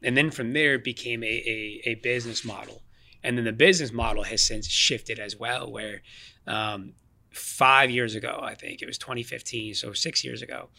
[0.04, 2.82] And then from there it became a, a, a business model.
[3.24, 6.02] And then the business model has since shifted as well, where
[6.48, 6.94] um,
[7.32, 10.70] five years ago, I think it was 2015, so six years ago,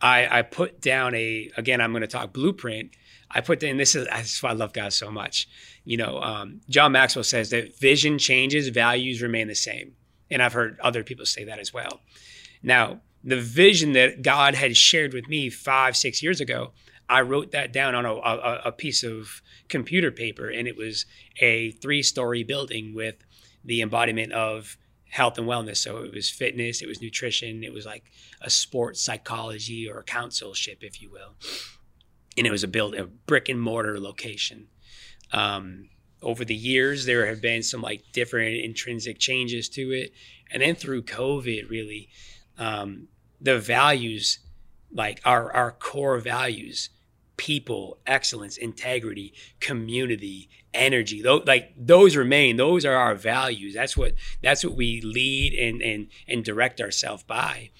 [0.00, 2.92] I, I put down a, again, I'm going to talk blueprint.
[3.30, 5.48] I put in, this is, that's why I love God so much
[5.84, 9.94] you know, um, John Maxwell says that vision changes, values remain the same.
[10.30, 12.00] And I've heard other people say that as well.
[12.62, 16.72] Now, the vision that God had shared with me five, six years ago,
[17.08, 21.06] I wrote that down on a, a, a piece of computer paper, and it was
[21.40, 23.16] a three story building with
[23.64, 24.76] the embodiment of
[25.08, 25.78] health and wellness.
[25.78, 28.04] So it was fitness, it was nutrition, it was like
[28.40, 31.34] a sports psychology or a counselship, if you will.
[32.36, 34.68] And it was a build a brick and mortar location.
[35.32, 35.88] Um,
[36.22, 40.12] over the years, there have been some like different intrinsic changes to it,
[40.50, 42.08] and then through COVID, really,
[42.58, 43.08] um,
[43.40, 44.38] the values
[44.92, 46.90] like our our core values
[47.36, 52.56] people excellence integrity community energy those like those remain.
[52.56, 53.74] Those are our values.
[53.74, 54.12] That's what
[54.42, 57.70] that's what we lead and and and direct ourselves by.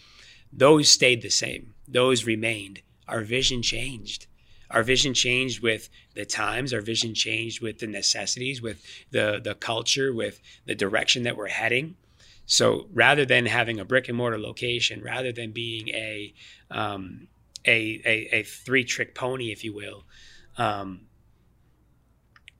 [0.52, 1.74] Those stayed the same.
[1.86, 2.80] Those remained.
[3.06, 4.26] Our vision changed
[4.70, 6.72] our vision changed with the times.
[6.72, 11.48] Our vision changed with the necessities with the the culture with the direction that we're
[11.48, 11.96] heading.
[12.46, 16.35] So rather than having a brick and mortar location rather than being a
[16.70, 17.28] um,
[17.64, 20.04] a, a, a three trick pony, if you will,
[20.56, 21.02] um,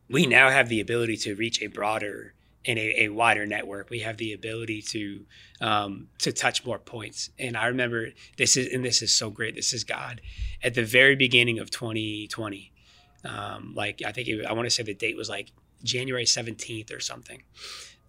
[0.09, 2.35] we now have the ability to reach a broader
[2.67, 3.91] and a, a wider network.
[3.91, 5.27] We have the ability to
[5.61, 7.31] um, to touch more points.
[7.39, 9.55] And I remember this is and this is so great.
[9.55, 10.21] This is God
[10.63, 12.73] at the very beginning of 2020.
[13.25, 16.95] Um, like I think it, I want to say the date was like January 17th
[16.95, 17.43] or something.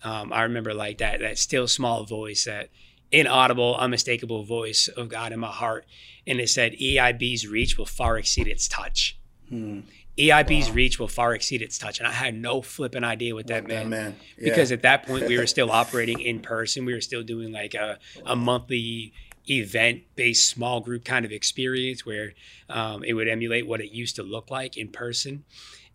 [0.03, 2.69] Um, I remember like that that still small voice that
[3.11, 5.85] inaudible, unmistakable voice of God in my heart.
[6.25, 9.19] And it said, EIB's reach will far exceed its touch.
[9.49, 9.81] Hmm.
[10.17, 10.75] EIB's wow.
[10.75, 11.99] reach will far exceed its touch.
[11.99, 13.89] And I had no flipping idea what that, meant.
[13.89, 14.49] That yeah.
[14.49, 16.85] Because at that point, we were still operating in person.
[16.85, 19.13] We were still doing like a, a monthly
[19.49, 22.33] event based small group kind of experience where
[22.69, 25.45] um, it would emulate what it used to look like in person.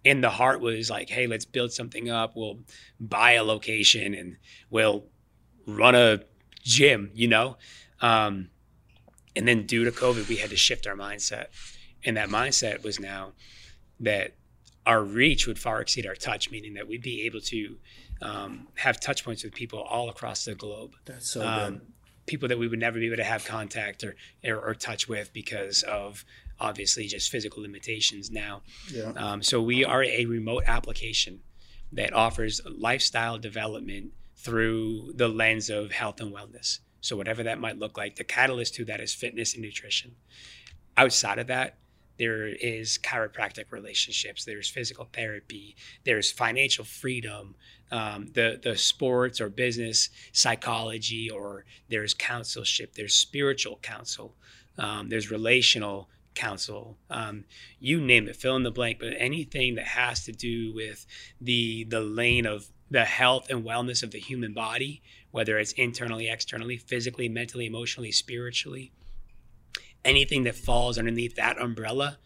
[0.04, 2.36] And the heart was like, hey, let's build something up.
[2.36, 2.60] We'll
[3.00, 4.36] buy a location and
[4.70, 5.04] we'll
[5.66, 6.20] run a
[6.62, 7.56] gym, you know?
[8.00, 8.50] Um,
[9.34, 11.46] and then due to COVID, we had to shift our mindset.
[12.04, 13.32] And that mindset was now
[14.00, 14.34] that
[14.86, 17.76] our reach would far exceed our touch, meaning that we'd be able to
[18.22, 20.94] um, have touch points with people all across the globe.
[21.04, 21.80] That's so um, good.
[22.26, 25.32] People that we would never be able to have contact or, or, or touch with
[25.32, 26.24] because of
[26.58, 28.62] obviously just physical limitations now.
[28.92, 29.12] Yeah.
[29.16, 31.40] Um, so we are a remote application
[31.92, 36.80] that offers lifestyle development through the lens of health and wellness.
[37.00, 40.16] So, whatever that might look like, the catalyst to that is fitness and nutrition.
[40.96, 41.78] Outside of that,
[42.18, 47.54] there is chiropractic relationships, there's physical therapy, there's financial freedom,
[47.90, 54.34] um, the, the sports or business psychology, or there's counselship, there's spiritual counsel,
[54.78, 57.44] um, there's relational counsel um,
[57.80, 61.06] you name it fill in the blank but anything that has to do with
[61.40, 66.28] the the lane of the health and wellness of the human body, whether it's internally,
[66.28, 68.92] externally, physically, mentally, emotionally, spiritually.
[70.06, 72.18] Anything that falls underneath that umbrella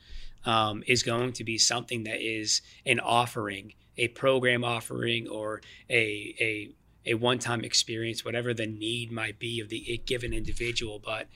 [0.44, 6.34] um, is going to be something that is an offering, a program offering, or a,
[6.40, 6.70] a,
[7.06, 11.00] a one time experience, whatever the need might be of the given individual.
[11.02, 11.26] But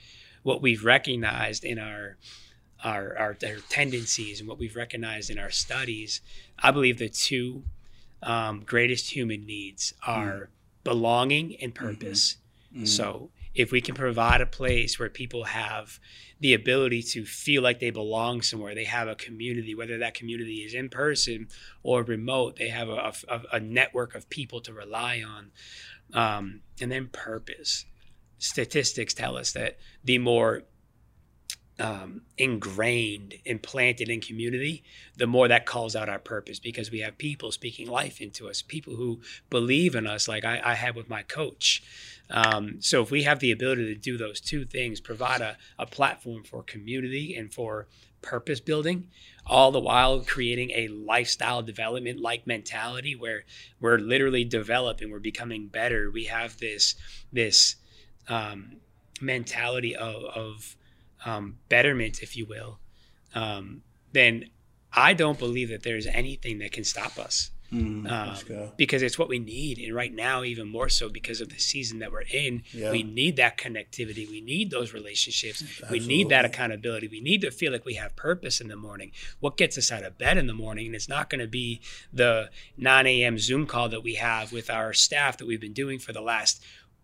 [0.42, 2.16] what we've recognized in our
[2.82, 6.20] our, our, our tendencies and what we've recognized in our studies,
[6.58, 7.64] I believe the two
[8.22, 10.46] um, greatest human needs are mm.
[10.84, 11.86] belonging and mm-hmm.
[11.86, 12.36] purpose.
[12.72, 12.84] Mm-hmm.
[12.84, 12.88] Mm.
[12.88, 16.00] So if we can provide a place where people have
[16.40, 20.56] the ability to feel like they belong somewhere, they have a community, whether that community
[20.56, 21.48] is in person
[21.82, 25.50] or remote, they have a, a, a network of people to rely on.
[26.12, 27.86] Um, and then purpose.
[28.38, 30.64] Statistics tell us that the more
[31.78, 34.84] um, ingrained, implanted in community,
[35.16, 38.62] the more that calls out our purpose because we have people speaking life into us,
[38.62, 41.82] people who believe in us, like I, I had with my coach.
[42.30, 45.86] Um, so if we have the ability to do those two things, provide a, a
[45.86, 47.86] platform for community and for
[48.22, 49.08] purpose building,
[49.46, 53.44] all the while creating a lifestyle development like mentality where
[53.80, 56.10] we're literally developing, we're becoming better.
[56.10, 56.94] We have this
[57.32, 57.76] this
[58.28, 58.76] um,
[59.20, 60.76] mentality of, of
[61.26, 62.78] um, betterment, if you will,
[63.34, 63.82] um,
[64.12, 64.50] then
[64.92, 67.50] I don't believe that there's anything that can stop us.
[67.74, 69.78] Mm, um, because it's what we need.
[69.78, 72.92] And right now, even more so because of the season that we're in, yeah.
[72.92, 74.30] we need that connectivity.
[74.30, 75.62] We need those relationships.
[75.62, 75.98] Absolutely.
[75.98, 77.08] We need that accountability.
[77.08, 79.10] We need to feel like we have purpose in the morning.
[79.40, 80.86] What gets us out of bed in the morning?
[80.86, 81.80] And it's not going to be
[82.12, 83.38] the 9 a.m.
[83.38, 86.62] Zoom call that we have with our staff that we've been doing for the last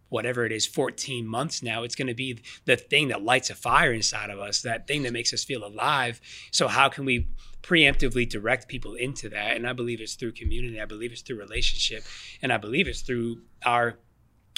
[0.09, 3.55] whatever it is 14 months now it's going to be the thing that lights a
[3.55, 7.29] fire inside of us that thing that makes us feel alive so how can we
[7.63, 11.39] preemptively direct people into that and i believe it's through community i believe it's through
[11.39, 12.03] relationship
[12.43, 13.99] and i believe it's through our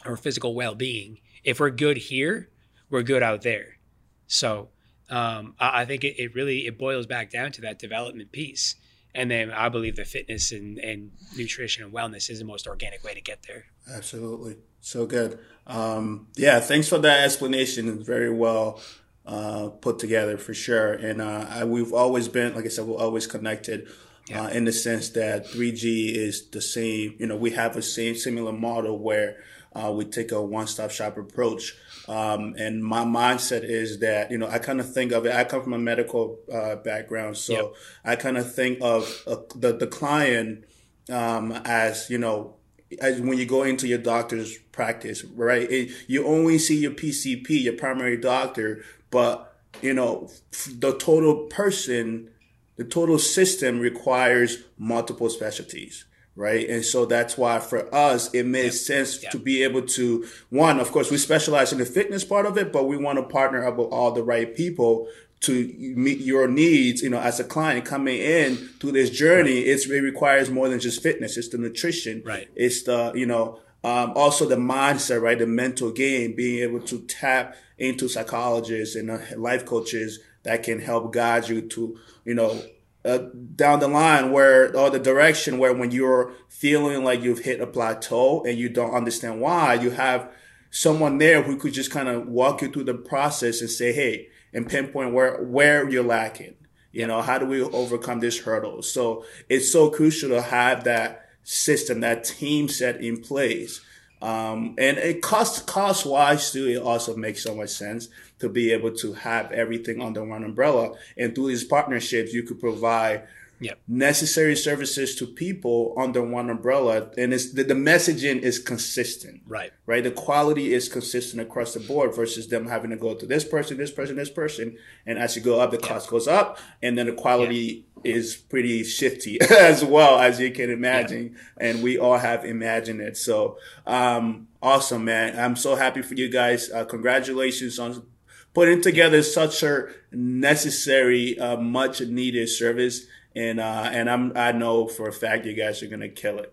[0.05, 2.49] our physical well-being if we're good here
[2.91, 3.79] we're good out there
[4.27, 4.69] so
[5.11, 8.77] um, I, I, think it, it really it boils back down to that development piece
[9.15, 13.05] and then I believe that fitness and, and nutrition and wellness is the most organic
[13.05, 13.67] way to get there.
[13.93, 14.57] Absolutely.
[14.81, 15.39] So good.
[15.67, 18.03] Um, yeah, thanks for that explanation.
[18.03, 18.81] Very well
[19.27, 20.93] uh, put together for sure.
[20.93, 23.89] And uh, I, we've always been, like I said, we're always connected
[24.29, 24.43] Yeah.
[24.45, 27.15] uh, in the sense that 3G is the same.
[27.19, 29.37] You know, we have a same similar model where
[29.75, 31.75] uh, we take a one-stop shop approach.
[32.09, 35.33] Um, and my mindset is that you know I kind of think of it.
[35.35, 37.75] I come from a medical uh, background, so Yep.
[38.05, 40.65] I kind of think of uh, the the client
[41.09, 42.57] um, as you know
[43.01, 45.71] as when you go into your doctor's practice, right?
[45.71, 48.83] It, you only see your PCP, your primary doctor,
[49.13, 50.29] but you know
[50.69, 52.31] the total person,
[52.77, 56.69] the total system requires multiple specialties, right?
[56.69, 59.31] And so that's why for us it made sense Yep.
[59.33, 62.73] to be able to one, of course, we specialize in the fitness part of it,
[62.73, 65.07] but we want to partner up with all the right people
[65.41, 69.87] to meet your needs, you know, as a client coming in through this journey, it's,
[69.87, 71.37] it requires more than just fitness.
[71.37, 72.23] It's the nutrition.
[72.25, 72.49] Right.
[72.55, 75.39] It's the, you know, um, also the mindset, right?
[75.39, 80.81] The mental game, being able to tap into psychologists and uh, life coaches that can
[80.81, 82.63] help guide you to, you know,
[83.05, 83.19] uh,
[83.57, 87.67] down the line where, or the direction where when you're feeling like you've hit a
[87.67, 90.31] plateau and you don't understand why, you have
[90.71, 94.29] someone there who could just kind of walk you through the process and say, hey,
[94.53, 96.55] and pinpoint where where you're lacking.
[96.93, 98.83] You know, how do we overcome this hurdle?
[98.83, 103.81] So it's so crucial to have that system, that team set in place.
[104.21, 106.69] Um, and it cost cost wise too.
[106.69, 110.95] It also makes so much sense to be able to have everything under one umbrella.
[111.17, 113.27] And through these partnerships, you could provide
[113.61, 113.79] Yep.
[113.87, 117.11] necessary services to people under one umbrella.
[117.17, 119.73] And it's the, the messaging is consistent Right.
[119.87, 120.03] right?
[120.03, 123.77] The quality is consistent across the board versus them having to go to this person,
[123.77, 124.77] this person, this person.
[125.07, 126.59] And as you go up, the cost goes up.
[126.83, 131.37] And then the quality is pretty shifty as well, as you can imagine.
[131.59, 133.17] And we all have imagined it.
[133.17, 135.39] So, um, awesome, man.
[135.39, 136.71] I'm so happy for you guys.
[136.71, 138.07] Uh, congratulations on
[138.55, 143.07] putting together such a necessary, uh, much needed service.
[143.35, 146.39] And, uh, and I'm, I know for a fact you guys are going to kill
[146.39, 146.53] it.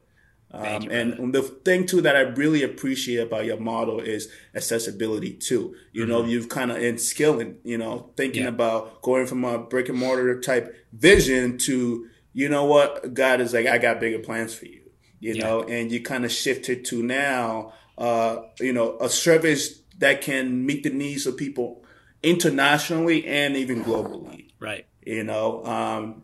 [0.51, 5.33] Um, you, and the thing too that I really appreciate about your model is accessibility
[5.33, 5.75] too.
[5.93, 8.59] You know, you've kind of in skilling, you know, thinking Mm-hmm.
[8.59, 8.67] Yeah.
[8.67, 13.53] about going from a brick and mortar type vision to, you know what, God is
[13.53, 15.43] like, I got bigger plans for you, you Yeah.
[15.43, 20.65] know, and you kind of shifted to now, uh, you know, a service that can
[20.65, 21.83] meet the needs of people
[22.23, 24.85] internationally and even globally Right.
[25.05, 26.23] you know um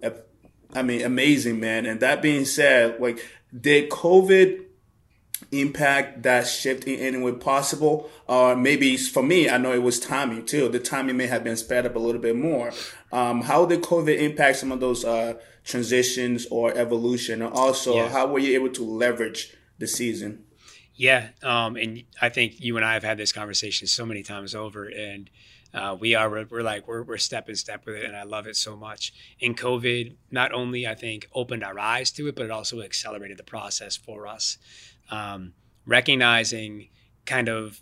[0.73, 3.19] i mean amazing man and that being said like
[3.59, 4.61] did covid
[5.51, 8.09] impact that shift in any way possible?
[8.27, 10.69] Or maybe for me i know it was timing too.
[10.69, 12.71] The timing may have been sped up a little bit more.
[13.11, 17.41] Um how did covid impact some of those uh transitions or evolution?
[17.41, 18.09] And also Yeah.
[18.09, 20.43] how were you able to leverage the season?
[20.97, 24.55] Yeah, um, and I think you and I have had this conversation so many times
[24.55, 25.29] over, and
[25.75, 28.47] uh, we are we're, like we're we're step in step with it, and I love
[28.47, 29.13] it so much.
[29.41, 33.37] And COVID not only I think opened our eyes to it, but it also accelerated
[33.37, 34.57] the process for us,
[35.11, 35.53] um,
[35.85, 36.87] recognizing
[37.25, 37.81] kind of.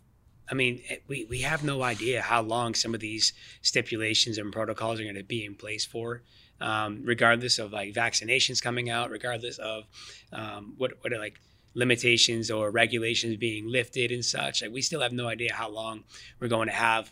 [0.50, 4.52] I mean, eh, we, we have no idea how long some of these stipulations and
[4.52, 6.22] protocols are going to be in place for,
[6.60, 9.86] um, regardless of like vaccinations coming out, regardless of
[10.34, 11.40] um, what what are like
[11.76, 14.64] limitations or regulations being lifted and such.
[14.64, 16.04] Like we still have no idea how long
[16.40, 17.12] we're going to have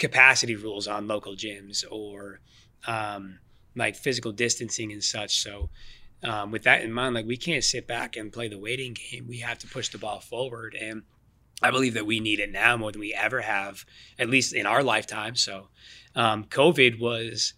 [0.00, 2.40] capacity rules on local gyms or
[2.86, 3.38] um,
[3.76, 5.40] like physical distancing and such.
[5.40, 5.70] So
[6.24, 9.28] um, with that in mind, like we can't sit back and play the waiting game.
[9.28, 11.02] We have to push the ball forward and.
[11.62, 13.84] I believe that we need it now more than we ever have,
[14.18, 15.36] at least in our lifetime.
[15.36, 15.68] So,
[16.14, 17.52] um, COVID was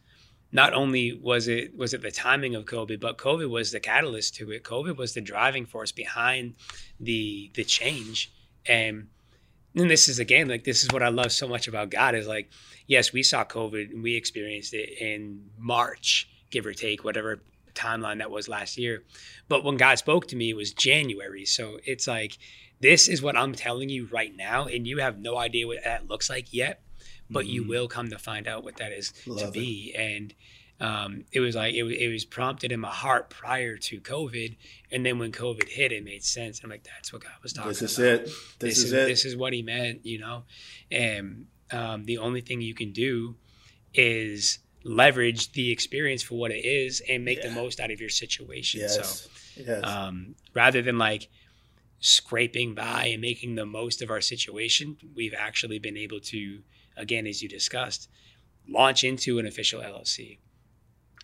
[0.52, 4.34] not only was it was it the timing of COVID, but COVID was the catalyst
[4.36, 4.62] to it.
[4.62, 6.54] COVID was the driving force behind
[7.00, 8.30] the the change.
[8.66, 9.08] And
[9.74, 12.26] and this is again like this is what I love so much about God is
[12.26, 12.50] like,
[12.86, 17.42] yes, we saw COVID and we experienced it in March, give or take, whatever
[17.74, 19.02] timeline that was last year.
[19.48, 21.44] But when God spoke to me, it was January.
[21.44, 22.38] So it's like
[22.80, 26.08] this is what I'm telling you right now, and you have no idea what that
[26.08, 26.82] looks like yet,
[27.30, 27.70] but you mm-hmm.
[27.70, 29.52] will come to find out what that is to Love it.
[29.54, 29.94] be.
[29.96, 30.34] And
[30.82, 34.56] um, it was like it, it was prompted in my heart prior to COVID,
[34.90, 36.60] and then when COVID hit, it made sense.
[36.64, 38.10] I'm like, that's what God was talking this is about.
[38.10, 40.42] it this, is, it This is what He meant, you know.
[40.90, 43.36] And um, the only thing you can do
[43.94, 47.50] is leverage the experience for what it is and make Yeah.
[47.50, 48.80] the most out of your situation.
[48.80, 49.30] yes So
[49.64, 51.28] yes um, rather than like
[52.00, 56.62] scraping by and making the most of our situation, we've actually been able to,
[56.96, 58.08] again, as you discussed,
[58.68, 60.38] launch into an official LLC.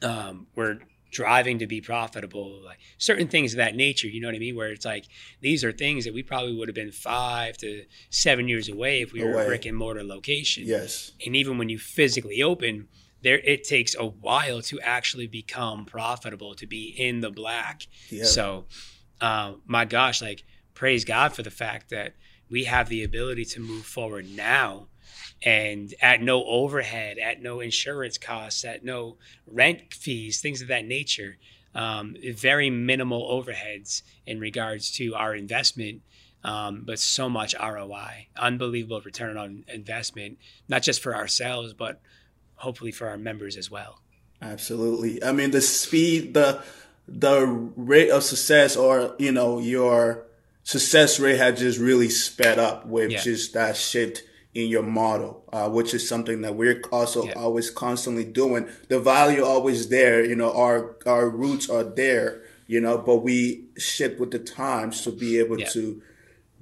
[0.03, 0.79] Um, we're
[1.11, 4.09] driving to be profitable, like certain things of that nature.
[4.09, 4.57] You know what I mean?
[4.57, 5.07] Where it's like
[5.40, 9.13] these are things that we probably would have been five to seven years away if
[9.13, 10.65] we were a brick and mortar location.
[10.67, 12.88] yes And even when you physically open,
[13.23, 17.87] there it takes a while to actually become profitable to be in the black.
[18.11, 18.25] Yeah.
[18.25, 18.67] So,
[19.21, 20.44] uh, my gosh, like
[20.75, 22.15] praise God for the fact that
[22.51, 24.88] we have the ability to move forward now
[25.43, 29.17] and at no overhead, at no insurance costs, at no
[29.47, 31.37] rent fees, things of that nature.
[31.75, 36.03] Um, very minimal overheads in regards to our investment,
[36.43, 42.01] um, but so much ROI, unbelievable return on investment, not just for ourselves, but
[42.57, 44.01] hopefully for our members as well.
[44.43, 45.23] Absolutely.
[45.23, 46.63] I mean, the speed, the
[47.07, 50.25] the rate of success, or you know, your
[50.65, 53.21] success rate had just really sped up with Yeah.
[53.23, 54.23] just that shift
[54.59, 57.35] in your model, uh, which is something that we're also Yeah.
[57.35, 58.67] always constantly doing.
[58.88, 63.67] The value always there, you know, our our roots are there, you know, but we
[63.77, 65.69] shift with the times to be able Yeah.
[65.69, 66.02] to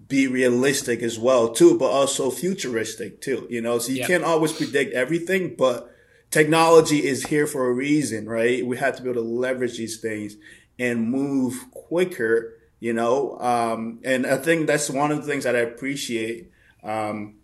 [0.08, 3.46] be realistic as well too, but also futuristic too.
[3.48, 4.06] You know, so you Yeah.
[4.06, 5.90] can't always predict everything, but
[6.30, 8.64] technology is here for a reason, right?
[8.66, 10.36] We have to be able to leverage these things
[10.78, 12.52] and move quicker.
[12.78, 16.50] You know, um, and I think that's one of the things that I appreciate
[16.84, 17.36] um,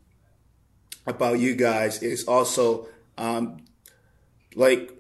[1.06, 2.88] about you guys is also
[3.18, 3.58] um,
[4.54, 4.92] like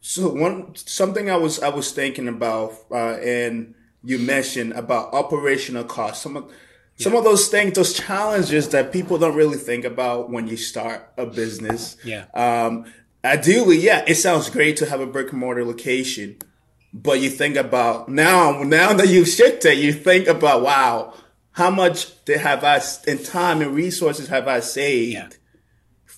[0.00, 5.84] so one something I was I was thinking about, uh, and you mentioned about operational
[5.84, 6.22] costs.
[6.22, 6.50] Some of
[6.96, 11.10] some of those things, those challenges that people don't really think about when you start
[11.16, 11.96] a business.
[12.04, 12.26] Yeah.
[12.34, 12.92] Um,
[13.24, 16.36] ideally, yeah, it sounds great to have a brick and mortar location,
[16.92, 21.14] but you think about now, now that you've shifted, you think about wow,
[21.52, 25.28] how much did have I in time and resources have I saved Yeah.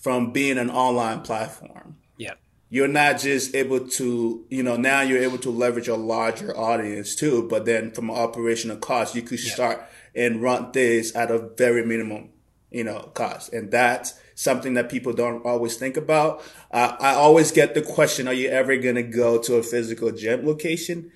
[0.03, 1.95] From being an online platform?
[2.17, 2.33] Yeah.
[2.69, 7.15] you're not just able to, you know, now you're able to leverage a larger audience
[7.15, 9.77] too, but then from an operational cost, you could start
[10.15, 12.29] and run this at a very minimum,
[12.71, 13.53] you know, cost.
[13.53, 16.41] And that's something that people don't always think about.
[16.71, 20.11] Uh, I always get the question, are you ever going to go to a physical
[20.11, 21.11] gym location?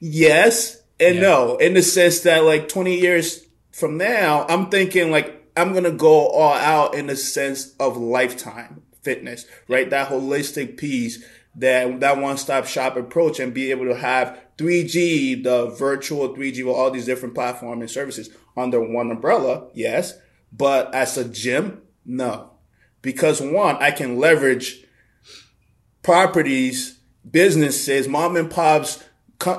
[0.00, 1.20] Yes and Yeah.
[1.22, 5.90] no, in the sense that like 20 years from now, I'm thinking like I'm gonna
[5.90, 9.88] go all out in the sense of lifetime fitness, right?
[9.88, 15.66] That holistic piece, that that one-stop shop approach, and be able to have 3G, the
[15.66, 20.14] virtual 3G with all these different platforms and services under one umbrella, yes.
[20.52, 22.52] But as a gym, no,
[23.02, 24.84] because one, I can leverage
[26.02, 26.98] properties,
[27.28, 29.02] businesses, mom and pops,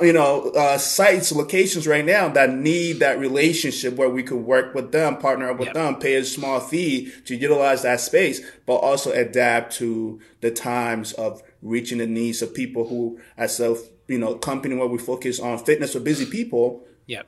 [0.01, 4.73] you know, uh, sites, locations right now that need that relationship where we could work
[4.73, 5.73] with them, partner up with Yep.
[5.75, 11.13] them, pay a small fee to utilize that space, but also adapt to the times
[11.13, 13.75] of reaching the needs of people who, as a
[14.07, 17.21] you know company where we focus on fitness for busy people, Yeah.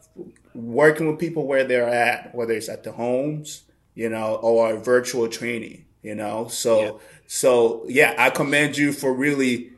[0.56, 3.64] working with people where they're at, whether it's at the homes,
[3.96, 6.48] you know, or virtual training, you know.
[6.50, 6.92] So, Yeah.
[7.28, 9.72] so yeah, I commend you for really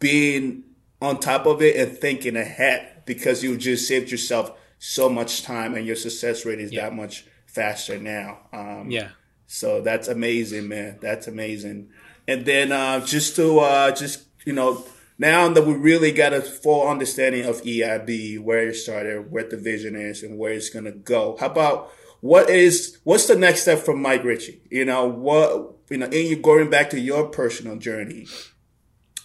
[0.00, 0.64] being
[1.00, 5.74] on top of it and thinking ahead because you just saved yourself so much time
[5.74, 6.82] and your success rate is Yeah.
[6.82, 8.40] that much faster now.
[8.52, 9.08] Um, Yeah.
[9.46, 10.98] so that's amazing, man.
[11.00, 11.88] That's amazing.
[12.26, 14.84] And then uh, just to uh, just you know,
[15.18, 19.56] now that we really got a full understanding of EIB, where it started, what the
[19.56, 21.36] vision is, and where it's gonna go.
[21.40, 21.90] How about
[22.20, 24.62] what is what's the next step for Mike Ritchie?
[24.70, 28.26] You know what you know, in you going back to your personal journey.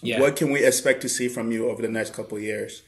[0.04, 0.20] Yeah.
[0.20, 2.82] What can we expect to see from you over the next couple years?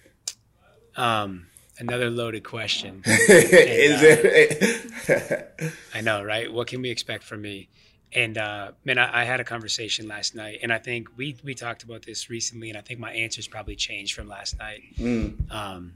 [0.97, 1.47] Um,
[1.79, 3.03] another loaded question.
[3.07, 5.73] is it?
[5.95, 6.53] I know, right?
[6.53, 7.69] What can we expect from me?
[8.13, 11.55] And uh, man, I, I had a conversation last night, and I think we we
[11.55, 14.83] talked about this recently, and I think my answers probably changed from last night.
[14.99, 15.95] Mm, Um,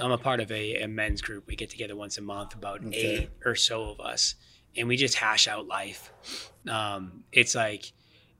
[0.00, 1.46] I'm a part of a, a men's group.
[1.46, 4.34] We get together once a month, about eight or so of us,
[4.76, 6.12] and we just hash out life.
[6.68, 7.92] Um, it's like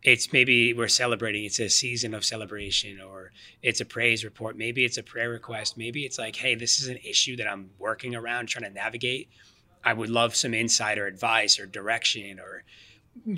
[0.03, 1.45] it's maybe we're celebrating.
[1.45, 3.31] It's a season of celebration, or
[3.63, 4.57] it's a praise report.
[4.57, 5.77] Maybe it's a prayer request.
[5.79, 9.29] Maybe it's like, hey, this is an issue that I'm working around, trying to navigate.
[9.85, 12.65] I would love some insider advice or direction, or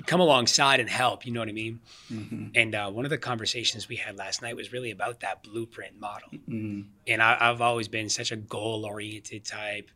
[0.07, 1.25] come alongside and help.
[1.25, 1.81] You know what I mean?
[2.11, 5.43] mhm, And uh, one of the conversations we had last night was really about that
[5.43, 9.89] blueprint model mm, and I, I've always been such a goal oriented type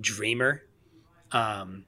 [0.00, 0.62] dreamer.
[1.32, 1.84] Um,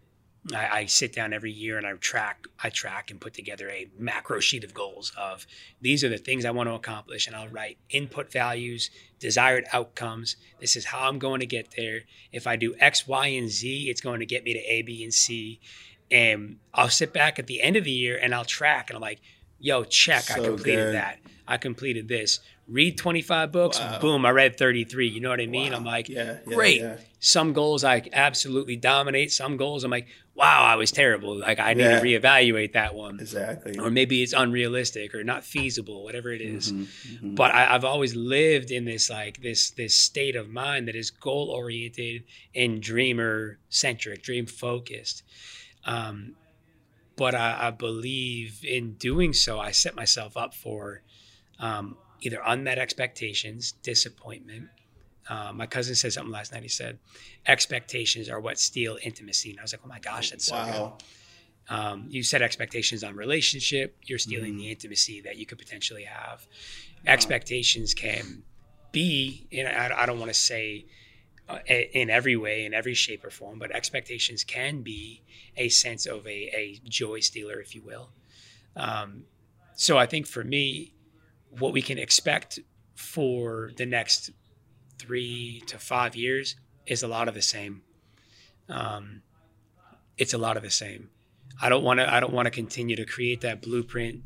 [0.54, 3.88] I, I sit down every year and I track, I track and put together a
[3.98, 5.46] macro sheet of goals of
[5.80, 10.36] these are the things I want to accomplish, and I'll write input values, desired outcomes.
[10.60, 12.02] This is how I'm going to get there.
[12.32, 15.02] If I do X, Y, and Z, it's going to get me to A, B,
[15.04, 15.60] and C.
[16.10, 19.02] And I'll sit back at the end of the year and I'll track, and I'm
[19.02, 19.20] like,
[19.58, 20.30] "Yo, check!
[20.30, 20.94] I completed good.
[20.94, 21.18] that.
[21.46, 22.40] I completed this.
[22.68, 23.78] Read 25 books.
[23.78, 23.98] Wow.
[23.98, 24.26] Boom!
[24.26, 25.08] I read 33.
[25.08, 25.72] You know what I mean?
[25.72, 25.78] Wow.
[25.78, 26.80] I'm like, yeah, yeah, great.
[26.82, 26.96] yeah.
[27.18, 29.32] some goals I absolutely dominate.
[29.32, 30.08] Some goals I'm like,
[30.38, 31.36] wow, I was terrible.
[31.38, 31.98] Like I need Yeah.
[32.00, 33.18] to reevaluate that one.
[33.20, 33.76] Exactly.
[33.78, 36.72] Or maybe it's unrealistic or not feasible, whatever it is.
[36.72, 37.34] Mhm.
[37.34, 41.10] But I, I've always lived in this like this this state of mind that is
[41.10, 42.22] goal oriented
[42.54, 45.24] and dreamer centric, dream focused.
[45.84, 46.36] Um,
[47.16, 51.02] but I, I believe in doing so, I set myself up for
[51.58, 54.68] um, either unmet expectations, disappointment.
[55.28, 56.62] Uh, my cousin said something last night.
[56.62, 56.98] He said,
[57.46, 61.04] "Expectations are what steal intimacy." And I was like, "Oh my gosh, that's so good."
[61.70, 66.46] Um, you set expectations on relationship you're stealing the intimacy that you could potentially have
[67.06, 68.42] expectations can
[68.90, 70.86] be and i, I don't want to say
[71.46, 75.22] uh, in every way in every shape or form but expectations can be
[75.58, 78.08] a sense of a, a joy stealer if you will
[78.74, 79.24] um,
[79.74, 80.94] so i think for me
[81.50, 82.60] what we can expect
[82.94, 84.30] for the next
[84.98, 87.82] three to five years is a lot of the same
[88.68, 89.22] um,
[90.16, 91.10] it's a lot of the same
[91.60, 92.12] I don't want to.
[92.12, 94.22] I don't want to continue to create that blueprint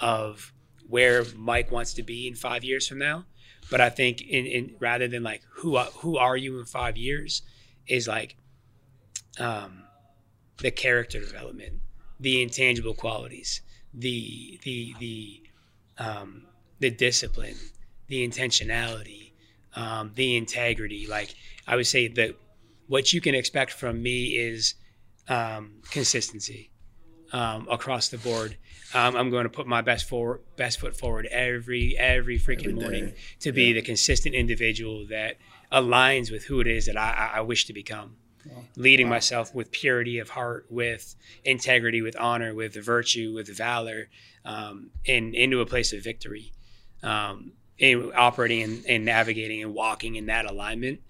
[0.00, 0.52] of
[0.88, 3.24] where Mike wants to be in five years from now.
[3.70, 7.42] But I think in, in rather than like who who are you in five years,
[7.86, 8.36] is like
[9.40, 9.84] um,
[10.58, 11.80] the character development,
[12.20, 13.62] the intangible qualities,
[13.94, 15.42] the the the
[15.96, 16.46] um,
[16.80, 17.56] the discipline,
[18.08, 19.32] the intentionality,
[19.74, 21.06] um, the integrity.
[21.06, 21.34] Like
[21.66, 22.36] I would say that
[22.86, 24.74] what you can expect from me is
[25.28, 26.70] um, consistency
[27.32, 28.56] um, across the board.
[28.94, 32.72] Um, I'm going to put my best for best foot forward every every freaking Every
[32.74, 35.36] morning to be the consistent individual that
[35.72, 38.16] aligns with who it is that I, I- wish to become.
[38.76, 44.10] Leading myself with purity of heart, with integrity, with honor, with virtue, with valor,
[44.44, 46.52] um, and into a place of victory.
[47.02, 51.00] Um, and operating and, and navigating and walking in that alignment,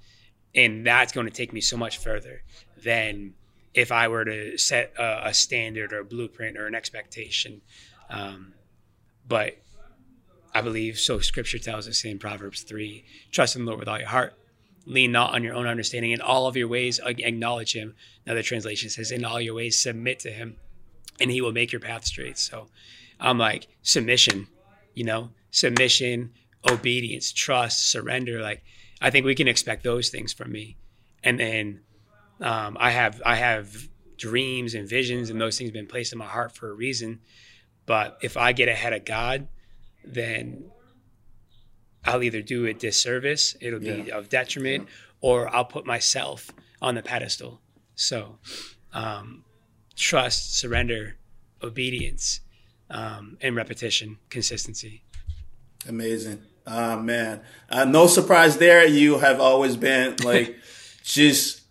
[0.54, 2.42] and that's going to take me so much further
[2.82, 3.34] than
[3.74, 7.60] if I were to set a, a standard or a blueprint or an expectation.
[8.08, 8.54] Um,
[9.26, 9.56] but
[10.54, 11.18] I believe so.
[11.18, 14.34] Scripture tells us in Proverbs three: trust in the Lord with all your heart,
[14.86, 16.12] lean not on your own understanding.
[16.12, 17.94] In all of your ways, acknowledge Him.
[18.24, 20.56] Another translation says, "In all your ways, submit to Him,
[21.20, 22.68] and He will make your path straight." So,
[23.18, 24.46] I'm like submission,
[24.94, 26.32] you know, submission,
[26.70, 28.40] obedience, trust, surrender.
[28.40, 28.62] Like
[29.00, 30.76] I think we can expect those things from me,
[31.22, 31.80] and then
[32.40, 36.18] um, I have I have dreams and visions, and those things have been placed in
[36.18, 37.20] my heart for a reason.
[37.86, 39.48] But if I get ahead of God,
[40.04, 40.70] then
[42.04, 44.88] I'll either do a disservice, it'll be of detriment,
[45.20, 46.50] or I'll put myself
[46.80, 47.60] on the pedestal.
[47.94, 48.38] So,
[48.92, 49.44] um,
[49.96, 51.16] trust, surrender,
[51.62, 52.40] obedience,
[52.90, 55.02] um, and repetition, consistency.
[55.88, 56.42] Amazing.
[56.66, 57.40] Ah man.
[57.68, 58.86] Uh, no surprise there.
[58.86, 60.56] You have always been like
[61.02, 61.62] just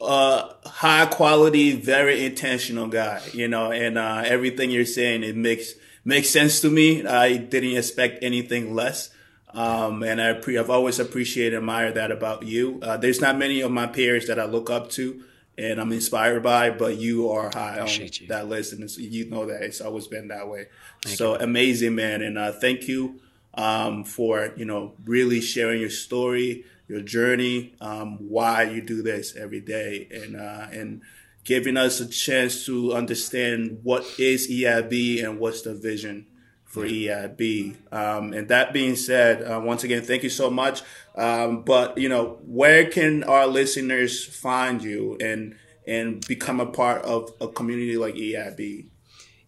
[0.00, 5.74] uh high quality, very intentional guy, you know, and uh everything you're saying it makes
[6.04, 7.04] makes sense to me.
[7.06, 9.10] I didn't expect anything less.
[9.54, 12.80] Um, and I pre- I've always appreciated, and admired that about you.
[12.82, 15.24] Uh, there's not many of my peers that I look up to
[15.58, 18.28] and I'm inspired by, but you are high on you.
[18.28, 20.66] that list, and it's, you know that it's always been that way.
[21.04, 23.20] so amazing, man, and uh, thank you
[23.58, 29.36] um, for you know really sharing your story, your journey, um, why you do this
[29.36, 31.02] every day, and uh, and
[31.44, 36.26] giving us a chance to understand what is EIB and what's the vision
[36.64, 37.74] for EIB.
[37.90, 40.82] Um, and that being said, uh, once again, thank you so much.
[41.16, 47.02] Um, but you know, where can our listeners find you and and become a part
[47.02, 48.86] of a community like EIB?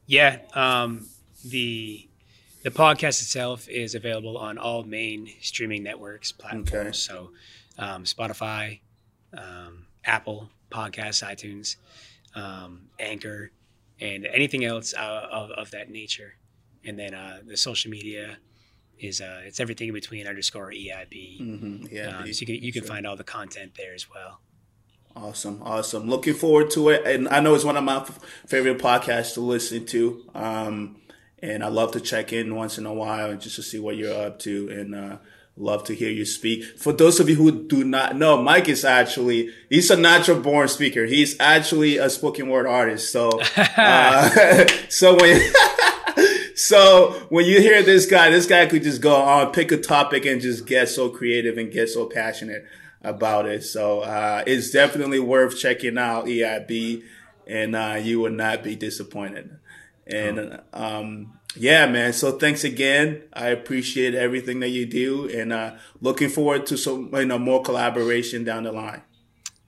[0.06, 1.06] Yeah, um,
[1.44, 2.09] the
[2.62, 6.72] the podcast itself is available on all main streaming networks platforms.
[6.72, 6.92] Okay.
[6.92, 7.30] So,
[7.78, 8.80] um, Spotify,
[9.36, 11.76] um, Apple Podcasts, iTunes,
[12.34, 13.50] um, Anchor,
[14.00, 16.34] and anything else uh, of, of that nature.
[16.84, 18.38] And then uh, the social media
[18.98, 21.40] is uh, it's everything in between underscore EIB.
[21.40, 21.84] Mm-hmm.
[21.90, 24.40] Yeah, Um, so you can you can find all the content there as well.
[25.16, 26.08] Awesome, awesome.
[26.08, 29.40] Looking forward to it, and I know it's one of my f- favorite podcasts to
[29.40, 30.30] listen to.
[30.34, 30.99] Um,
[31.43, 34.26] and I love to check in once in a while just to see what you're
[34.26, 35.16] up to, and uh,
[35.57, 36.64] love to hear you speak.
[36.78, 40.68] For those of you who do not know, Mike is actually he's a natural born
[40.68, 41.07] speaker.
[41.07, 43.12] He's actually a spoken word artist.
[43.12, 45.53] So, uh, so when.
[46.61, 50.26] So when you hear this guy, this guy could just go on, pick a topic
[50.26, 52.66] and just get so creative and get so passionate
[53.03, 53.64] about it.
[53.64, 57.03] So uh, it's definitely worth checking out EIB,
[57.47, 59.59] and uh, you will not be disappointed.
[60.12, 62.12] And um, yeah, man.
[62.12, 63.22] So thanks again.
[63.32, 67.62] I appreciate everything that you do, and uh, looking forward to some you know more
[67.62, 69.02] collaboration down the line.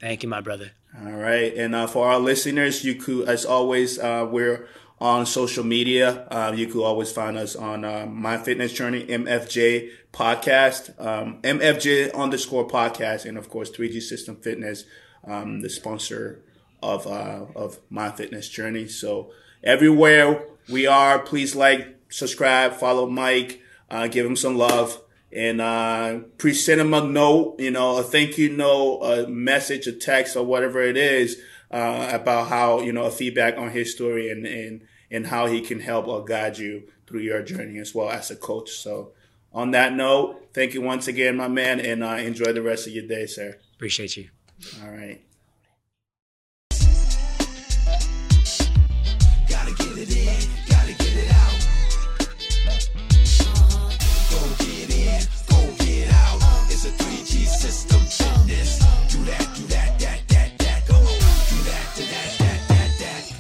[0.01, 0.73] Thank you, my brother.
[1.01, 1.55] All right.
[1.57, 4.69] And uh, for our listeners, you could, as always, uh, we're
[5.01, 6.27] on social media.
[6.29, 12.15] Uh, you could always find us on uh, My Fitness Journey, MFJ podcast, um, MFJ
[12.15, 14.85] underscore podcast, and of course, 3G System Fitness,
[15.27, 16.43] um, the sponsor
[16.83, 18.87] of, uh, of My Fitness Journey.
[18.87, 19.33] So
[19.63, 23.61] everywhere we are, please like, subscribe, follow Mike,
[23.91, 25.01] uh, give him some love
[25.33, 29.93] and uh, pre-send him a note, you know, a thank you note, a message, a
[29.93, 31.41] text, or whatever it is
[31.71, 35.61] uh, about how you know a feedback on his story and and and how he
[35.61, 38.71] can help or guide you through your journey as well as a coach.
[38.71, 39.13] So,
[39.53, 42.93] on that note, thank you once again, my man, and uh, enjoy the rest of
[42.93, 43.59] your day, sir.
[43.75, 44.29] Appreciate you.
[44.83, 45.23] All right.
[50.03, 51.59] It in, gotta get it out.
[54.33, 56.43] Go get in, go get out.
[56.67, 58.81] It's a 3G system fitness.
[59.13, 60.87] Do that, do that, that, that, that.
[60.89, 63.33] Come on, do that, do that, that, that, that.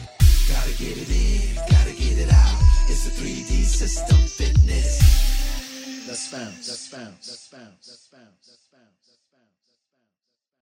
[0.47, 2.63] Gotta get it in, gotta get it out.
[2.89, 6.07] It's a 3G system fitness.
[6.07, 8.62] Let's bounce, let's bounce, let's bounce, let's bounce, let's bounce.